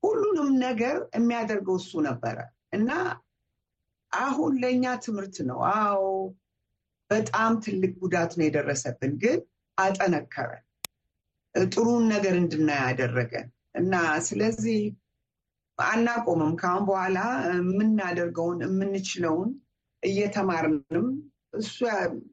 ሁሉንም 0.02 0.48
ነገር 0.64 0.96
የሚያደርገው 1.16 1.76
እሱ 1.80 1.92
ነበረ 2.08 2.38
እና 2.72 2.90
አሁን 4.12 4.52
ለእኛ 4.62 4.84
ትምህርት 5.04 5.36
ነው። 5.50 5.58
አዎ 5.76 6.02
በጣም 7.10 7.52
ትልቅ 7.64 7.92
ጉዳት 8.02 8.32
ነው 8.38 8.44
የደረሰብን፣ 8.46 9.12
ግን 9.22 9.38
አጠነከረን፣ 9.78 10.64
ጥሩን 11.54 12.04
ነገር 12.12 12.34
እንድናይ 12.38 12.80
ያደረገን 12.84 13.48
እና 13.74 13.94
ስለዚህ 14.26 14.78
አናቆምም። 15.78 16.52
ከአሁን 16.60 16.84
በኋላ 16.88 17.18
የምናደርገውን 17.52 18.58
የምንችለውን 18.66 19.50
እየተማርንም 20.02 21.06
እሱ 21.54 21.76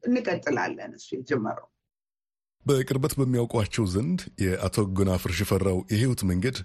እንቀጥላለን። 0.07 0.91
እሱ 0.97 1.07
የጀመረው 1.17 1.67
በቅርበት 2.65 3.13
በሚያውቋቸው 3.19 3.85
ዘንድ 3.93 4.19
የአቶ 4.43 4.77
ጎናፍር 4.97 5.31
ሽፈራው 5.37 5.77
የህይወት 5.91 6.21
መንገድ 6.29 6.57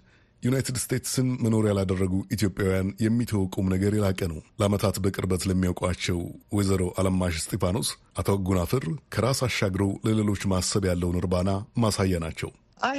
ዩናይትድ 0.42 0.78
ስቴትስን 0.82 1.28
መኖሪያ 1.44 1.72
ላደረጉ 1.76 2.14
ኢትዮጵያውያን 2.34 2.88
የሚተወቁም 3.04 3.70
ነገር 3.72 3.92
የላቀ 3.96 4.20
ነው። 4.32 4.40
ለዓመታት 4.60 4.96
በቅርበት 5.04 5.42
ለሚያውቋቸው 5.48 6.18
ወይዘሮ 6.56 6.82
አለማሽ 7.00 7.37
እስጢፋኖስ 7.40 7.90
አቶ 8.20 8.37
አጎናፍር 8.48 8.85
ከራስ 9.14 9.40
አሻግረው 9.46 9.92
ለሌሎች 10.06 10.42
ማሰብ 10.52 10.84
ያለውን 10.90 11.18
እርባና 11.20 11.50
ማሳያ 11.78 12.20
ናቸው። 12.26 12.50
አይ 12.85 12.99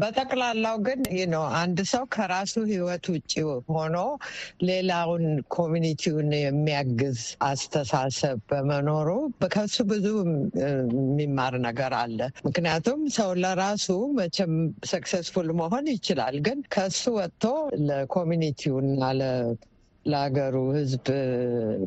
በጠቅላላው 0.00 0.76
ግን 0.86 1.00
ነው 1.32 1.44
አንድ 1.58 1.78
ሰው 1.90 2.04
ከራሱ 2.14 2.54
ህይወት 2.70 3.04
ውጭ 3.12 3.32
ሆኖ 3.70 3.96
ሌላውን 4.68 5.24
community 5.56 6.07
ውን 6.07 6.30
የሚያግዝ 6.38 7.18
አስተሳሰብ 7.48 8.38
በመኖሩ 8.50 9.08
ከሱ 9.54 9.76
ብዙ 9.92 10.06
የሚማር 10.62 11.56
ነገር 11.66 11.94
አለ። 12.00 12.18
ምክንያቱም 12.48 13.00
ሰው 13.18 13.30
ለራሱ 13.42 13.88
መቼም 14.18 14.54
successful 14.92 15.50
መሆን 15.60 15.88
ይችላል፣ 15.94 16.36
ግን 16.46 16.58
ከሱ 16.74 17.02
ወጥቶ 17.18 17.44
ለ 17.88 18.02
community 18.02 18.66
ውና 18.66 19.02
ለሀገሩ 20.06 20.56
ህዝብ 20.76 21.04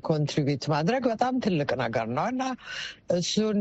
ኮንትሪቢዩት 0.08 0.66
ማድረግ 0.74 1.04
በጣም 1.12 1.34
ትልቅ 1.46 1.70
ነገር 1.82 2.08
ነው 2.18 2.28
እና 2.32 2.44
እሱን 3.18 3.60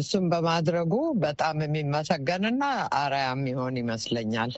እሱን 0.00 0.24
በማድረጉ 0.32 0.94
በጣም 1.24 1.62
የሚመሰገንና 1.64 2.62
አርአያ 3.00 3.28
የሚሆን 3.32 3.76
ይመስለኛል። 3.82 4.52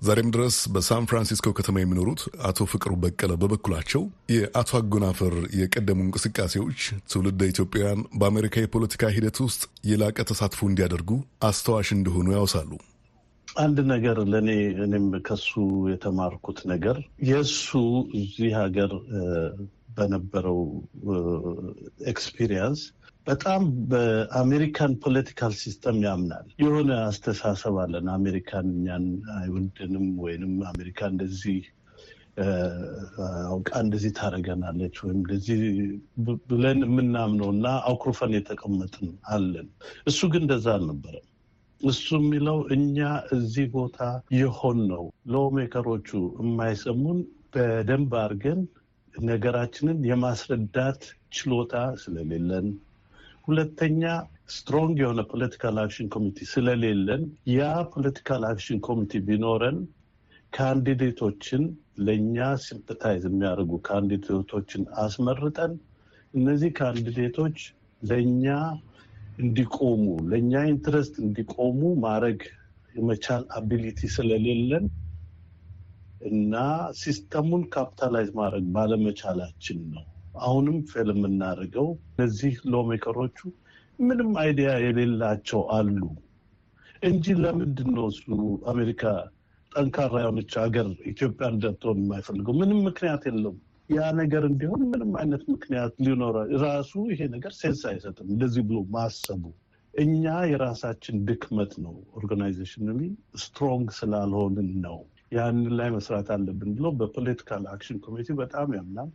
ዛሬም 0.00 0.30
ድረስ 0.34 0.56
በሳን 0.74 1.04
ፍራንሲስኮ 1.10 1.48
ከተማ 1.58 1.76
የሚኖሩት 1.80 2.20
አቶ 2.48 2.66
ፍቅሩ 2.70 2.92
በቀለ 3.02 3.32
በበኩላቸው 3.42 4.02
የአቶ 4.34 4.70
አጎናፍር 4.78 5.34
የቀደሙ 5.58 5.98
እንቅስቃሴዎች 6.06 6.80
ትውልደ 7.12 7.50
ኢትዮጵያውያን 7.52 8.00
በአሜሪካ 8.20 8.64
የፖለቲካ 8.64 9.12
ሂደት 9.16 9.38
ውስጥ 9.46 9.62
የላቀ 9.90 10.18
ተሳትፎ 10.30 10.70
እንዲያደርጉ 10.70 11.10
አስተዋሽ 11.48 11.90
እንደሆኑ 11.98 12.26
ያወሳሉ። 12.36 12.72
አንድ 13.56 13.78
ነገር 13.88 14.16
ለእኔ 14.32 14.50
እኔም 14.84 15.06
ከሱ 15.26 15.50
የተማርኩት 15.92 16.58
ነገር 16.70 16.96
የእሱ 17.28 17.68
እዚህ 18.20 18.50
ሀገር 18.60 18.92
በነበረው 19.96 20.60
experience 22.12 22.82
በጣም 23.26 23.62
በአሜሪካን 23.90 24.92
political 25.02 25.52
system 25.60 25.98
ያምናል። 26.06 26.46
የሆነ 26.62 26.90
አስተሳሰብ 27.08 27.76
አለን። 27.82 28.06
አሜሪካን 28.14 28.66
እኛን 28.72 29.04
አይወድንም 29.36 30.06
ወይንም 30.24 30.54
አሜሪካ 30.72 31.10
እንደዚህ 31.12 31.60
አውቃ 33.48 33.70
እንደዚህ 33.84 34.12
ታደርገናለች 34.18 34.94
ወይም 35.04 35.18
እንደዚህ 35.18 35.60
ብለን 36.50 36.80
የምናምነው 36.86 37.50
እና 37.56 37.66
አኩርፈን 37.90 38.32
የተቀመጥን 38.36 39.10
አለን። 39.32 39.68
እሱ 40.06 40.20
ግን 40.32 40.44
እንደዛ 40.46 40.66
አልነበረም። 40.76 41.26
እሱ 41.82 42.06
የሚለው 42.18 42.58
እኛ 42.74 42.98
እዚህ 43.36 43.66
ቦታ 43.72 43.98
የሆን 44.36 44.78
ነው። 44.90 45.04
lawmaker 45.32 45.83
ኦቹ 45.83 46.08
የማይሰሙን 46.40 47.18
በደንብ 47.54 48.12
አድርገን 48.20 48.60
ነገራችንን 49.14 49.98
የማስረዳት 50.10 51.02
ችሎታ 51.36 51.74
ስለሌለን፣ 52.02 52.68
ሁለተኛ 53.48 54.02
strong 54.54 54.96
የሆነ 55.02 55.20
political 55.30 55.76
action 55.82 56.08
committee 56.14 56.38
ስለሌለን፣ 56.50 57.22
ያ 57.52 57.60
political 57.94 58.42
action 58.50 58.80
committee 58.88 59.20
ቢኖረን 59.28 59.78
candidate 60.52 61.18
ኦችን 61.18 61.62
ለእኛ 62.06 62.36
sympathize 62.64 63.22
የሚያደርጉ 63.28 63.72
candidate 63.86 64.44
ኦችን 64.44 64.82
አስመርጠን 65.02 65.72
እነዚህ 66.34 66.70
candidate 66.78 67.33
ኦች 67.33 67.58
ለእኛ 68.02 68.46
እንዲቆሙ 69.38 70.02
ለእኛ 70.30 70.52
interest 70.70 71.14
እንዲቆሙ 71.24 71.80
ማድረግ 72.04 72.40
የመቻል 72.94 73.44
ability 73.56 74.00
ስለሌለን 74.14 74.86
እና 76.30 76.54
system 77.00 77.37
ኡን 77.37 77.62
capitalize 77.74 78.30
ማድረግ 78.38 78.64
ባለመቻላችን 78.74 79.78
ነው። 79.94 80.04
አሁንም 80.40 80.76
fail 80.90 81.08
የምናደርገው 81.12 81.88
እነዚህ 82.12 82.54
lawmaker 82.72 83.16
ኦቹ 83.16 83.38
ምንም 83.98 84.30
idea 84.42 84.70
የሌላቸው 84.84 85.62
አሉ 85.76 85.98
እንጂ 87.02 87.34
ለምንድን 87.42 87.90
ነው 87.96 88.06
እሱ 88.12 88.26
አሜሪካ 88.66 89.02
ጠንካራ 89.72 90.14
የሆነች 90.22 90.52
ሀገር 90.62 90.88
ኢትዮጵያ 91.10 91.46
እንድትሆን 91.52 91.98
የማይፈልገው? 92.02 92.54
ምንም 92.60 92.80
ምክንያት 92.88 93.22
የለውም። 93.28 93.58
ያ 93.90 94.02
ነገር 94.18 94.42
እንዲሆን 94.48 94.82
ምንም 94.90 95.10
አይነት 95.20 95.42
ምክንያት 95.52 95.94
ሊኖረ 96.04 96.36
ራሱ 96.64 96.92
ይሄ 97.10 97.20
ነገር 97.34 97.52
sense 97.58 97.82
አይሰጥም። 97.90 98.28
እንደዚህ 98.34 98.62
ብሎ 98.68 98.78
ማሰቡ 98.94 99.42
እኛ 99.94 100.22
የራሳችን 100.50 101.16
ድክመት 101.28 101.72
ነው። 101.84 101.94
organization 102.18 102.86
strong 103.42 103.88
ስላልሆንን 103.98 104.70
ነው። 104.86 104.98
ያንን 105.32 105.74
ላይ 105.78 105.88
መስራት 105.94 106.28
አለብን 106.34 106.70
ብሎ 106.78 106.86
በ 106.98 107.10
political 107.10 107.64
action 107.74 107.98
committee 108.06 108.28
በጣም 108.40 108.70
ያምናል። 108.78 109.10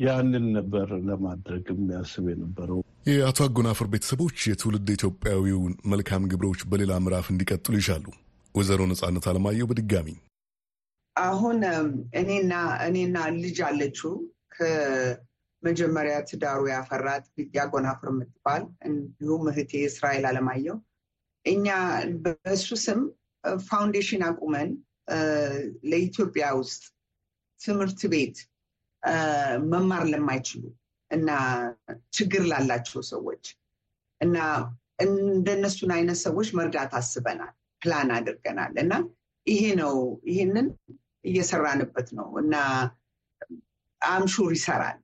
ያንን 0.00 0.46
ነበር 0.56 0.88
ለማድረግ 1.08 1.64
የሚያስብ 1.72 2.24
የነበረው። 2.30 2.78
የአቶ 3.08 3.38
አጎናፍር 3.46 3.88
ቤተሰቦች 3.92 4.36
የትውልድ 4.48 4.88
ኢትዮጵያዊውን 4.94 5.74
መልካም 5.92 6.28
ግብሮች 6.30 6.60
በሌላ 6.70 6.92
ምዕራፍ 7.04 7.26
እንዲቀጥሉ 7.32 7.74
ይሻሉ። 7.80 8.06
ወይዘሮ 8.54 8.82
ነጻነት 8.90 9.24
አለማየሁ 9.30 9.66
በድጋሚ 9.70 10.08
አሁን 11.16 11.58
እኔና 12.20 12.52
እኔና 12.86 13.16
ልጅ 13.36 13.58
አለችው 13.66 14.12
ከመጀመሪያ 14.54 16.14
ትዳሩ 16.30 16.62
ያፈራት 16.72 17.26
ያጎናፍር 17.56 18.08
የምትባል 18.12 18.62
እንዲሁም 18.88 19.44
እህቴ 19.50 19.72
እስራኤል 19.90 20.24
አለማየሁ። 20.30 20.76
እኛ 21.44 21.68
በእሱ 22.24 22.68
ስም 22.84 23.00
ፋውንዴሽን 23.64 24.22
አቁመን 24.28 24.70
ለኢትዮጵያ 25.90 26.46
ውስጥ 26.60 26.82
ትምህርት 27.60 28.00
ቤት 28.12 28.36
መማር 29.72 30.04
ለማይችሉ 30.12 30.62
እና 31.10 31.30
ችግር 32.16 32.42
ላላቸው 32.50 33.02
ሰዎች 33.12 33.44
እና 34.20 34.36
እንደነሱን 35.04 35.90
አይነት 35.96 36.18
ሰዎች 36.26 36.48
መርዳት 36.58 36.92
አስበናል፣ 36.98 37.52
ፕላን 37.82 38.10
አድርገናል። 38.16 38.74
እና 38.82 38.92
ይሄ 39.46 39.62
ነው 39.80 39.94
ይሄንን 40.30 40.66
እየሰራንበት 41.24 42.08
ነው 42.18 42.28
እና 42.42 42.54
I'm 44.02 44.23
sure 44.23 44.52
ይሰራል። 44.56 44.98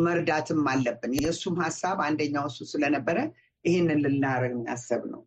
መርዳትም 0.00 0.62
አለብን። 0.70 1.12
የእሱም 1.18 1.56
ሀሳብ 1.62 1.98
አንደኛው 2.06 2.46
እሱ 2.50 2.58
ስለነበረ 2.72 3.18
ይህንን 3.64 4.00
ልናደርግ 4.04 4.56
ያሰብ 4.68 5.02
ነው። 5.12 5.20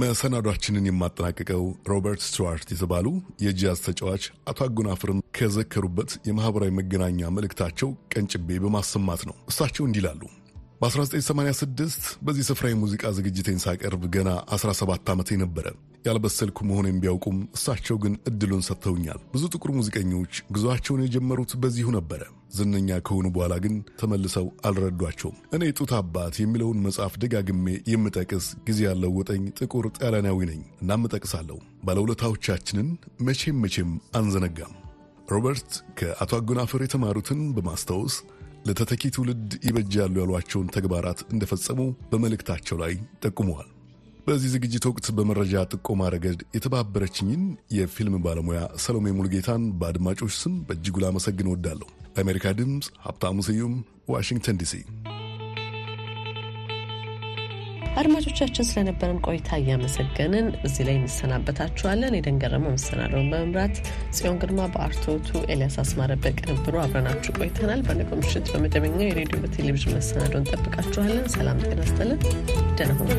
መሰናዷችንን 0.00 0.88
የማጠናቀቀው 0.88 1.62
ሮበርት 1.90 2.22
ስቱዋርት 2.24 2.68
የተባሉ 2.72 3.06
የጃዝ 3.44 3.78
ተጫዋች 3.86 4.24
አቶ 4.50 4.58
አጎናፍርን 4.66 5.22
ከዘከሩበት 5.38 6.10
የማኅበራዊ 6.28 6.72
መገናኛ 6.78 7.30
መልእክታቸው 7.36 7.90
ቀንጭቤ 8.12 8.58
በማሰማት 8.64 9.22
ነው። 9.28 9.36
እሳቸው 9.50 9.86
እንዲህ 9.86 10.02
ይላሉ። 10.02 10.22
በ1986 10.80 11.92
በዚህ 12.22 12.44
ስፍራ 12.48 12.66
የሙዚቃ 12.70 13.12
ዝግጅቴን 13.16 13.60
ሳቀርብ 13.62 14.02
ገና 14.14 14.30
17 14.54 15.12
ዓመቴ 15.12 15.38
ነበረ። 15.42 15.66
ያልበሰልኩ 16.06 16.58
መሆኔን 16.68 16.98
ቢያውቁም 17.02 17.38
እሳቸው 17.56 17.96
ግን 18.02 18.14
እድሉን 18.30 18.62
ሰጥተውኛል። 18.66 19.20
ብዙ 19.32 19.42
ጥቁር 19.52 19.70
ሙዚቀኞች 19.76 20.32
ጉዞአቸውን 20.54 21.02
የጀመሩት 21.04 21.52
በዚሁ 21.62 21.88
ነበረ። 21.96 22.22
ዝነኛ 22.56 22.98
ከሆኑ 23.06 23.26
በኋላ 23.34 23.54
ግን 23.64 23.74
ተመልሰው 24.00 24.46
አልረዷቸውም። 24.66 25.38
እኔ 25.56 25.72
ጡት 25.78 25.92
አባት 25.98 26.36
የሚለውን 26.40 26.82
መጽሐፍ 26.86 27.14
ደጋግሜ 27.22 27.66
የምጠቅስ 27.92 28.48
ጊዜ 28.68 28.80
ያለው 28.88 29.12
ወጠኝ 29.18 29.44
ጥቁር 29.60 29.86
ጣሊያናዊ 29.98 30.38
ነኝ። 30.50 30.62
እናም 30.82 31.06
እጠቅሳለሁ። 31.08 31.58
ባለውለታዎቻችንን 31.86 32.90
መቼም 33.20 33.60
መቼም 33.64 33.90
አንዘነጋም። 34.16 34.74
ሮበርት 35.28 35.70
ከአቶ 35.98 36.32
አጎናፍር 36.38 36.80
የተማሩትን 36.82 37.40
በማስታወስ 37.54 38.16
ለተተኪ 38.66 39.02
ትውልድ 39.14 39.50
ይበጃሉ 39.66 40.14
ያሏቸውን 40.22 40.70
ተግባራት 40.76 41.20
እንደፈጸሙ 41.32 41.80
በመልእክታቸው 42.10 42.78
ላይ 42.82 42.94
ጠቁመዋል። 43.24 43.68
በዚህ 44.26 44.50
ዝግጅት 44.54 44.84
ወቅት 44.88 45.06
በመረጃ 45.16 45.54
ጥቆማ 45.72 46.08
ረገድ 46.14 46.40
የተባበረችኝን 46.56 47.42
የፊልም 47.76 48.16
ባለሙያ 48.24 48.60
ሰሎሜ 48.84 49.12
ሙልጌታን 49.18 49.64
በአድማጮች 49.80 50.34
ስም 50.40 50.54
በእጅጉ 50.68 50.96
ላመሰግን 51.04 51.50
እወዳለሁ። 51.50 51.88
ለአሜሪካ 52.16 52.54
ድምፅ 52.58 52.88
ሀብታሙ 53.04 53.44
ስዩም 53.48 53.74
ዋሽንግተን 54.08 54.58
ዲሲ። 54.62 54.74
አድማጮቻችን 57.96 58.66
ስለነበረን 58.68 59.20
ቆይታ 59.26 59.48
እያመሰገንን 59.60 60.46
እዚህ 60.66 60.84
ላይ 60.88 60.96
እንሰናበታችኋለን። 60.98 62.16
የደንገረመው 62.18 62.74
መሰናደውን 62.74 63.30
በመምራት 63.32 63.76
ጽዮን 64.16 64.36
ግርማ፣ 64.42 64.66
በአርቶቱ 64.74 65.30
ኤልያስ 65.46 65.76
አስማረ 65.82 66.12
በቅንብሩ 66.24 66.74
አብረናችሁ 66.84 67.34
ቆይተናል። 67.38 67.82
በነገው 67.88 68.20
ምሽት 68.22 68.48
በመደበኛው 68.54 69.08
የሬዲዮ 69.08 69.40
በቴሌቪዥን 69.44 69.96
መሰናደውን 69.98 70.44
እንጠብቃችኋለን። 70.44 71.26
ሰላም 71.36 71.64
ጤና 71.64 71.80
ይስጥልን። 71.86 72.20
ደህና 72.78 72.92
ሁኑ። 73.00 73.10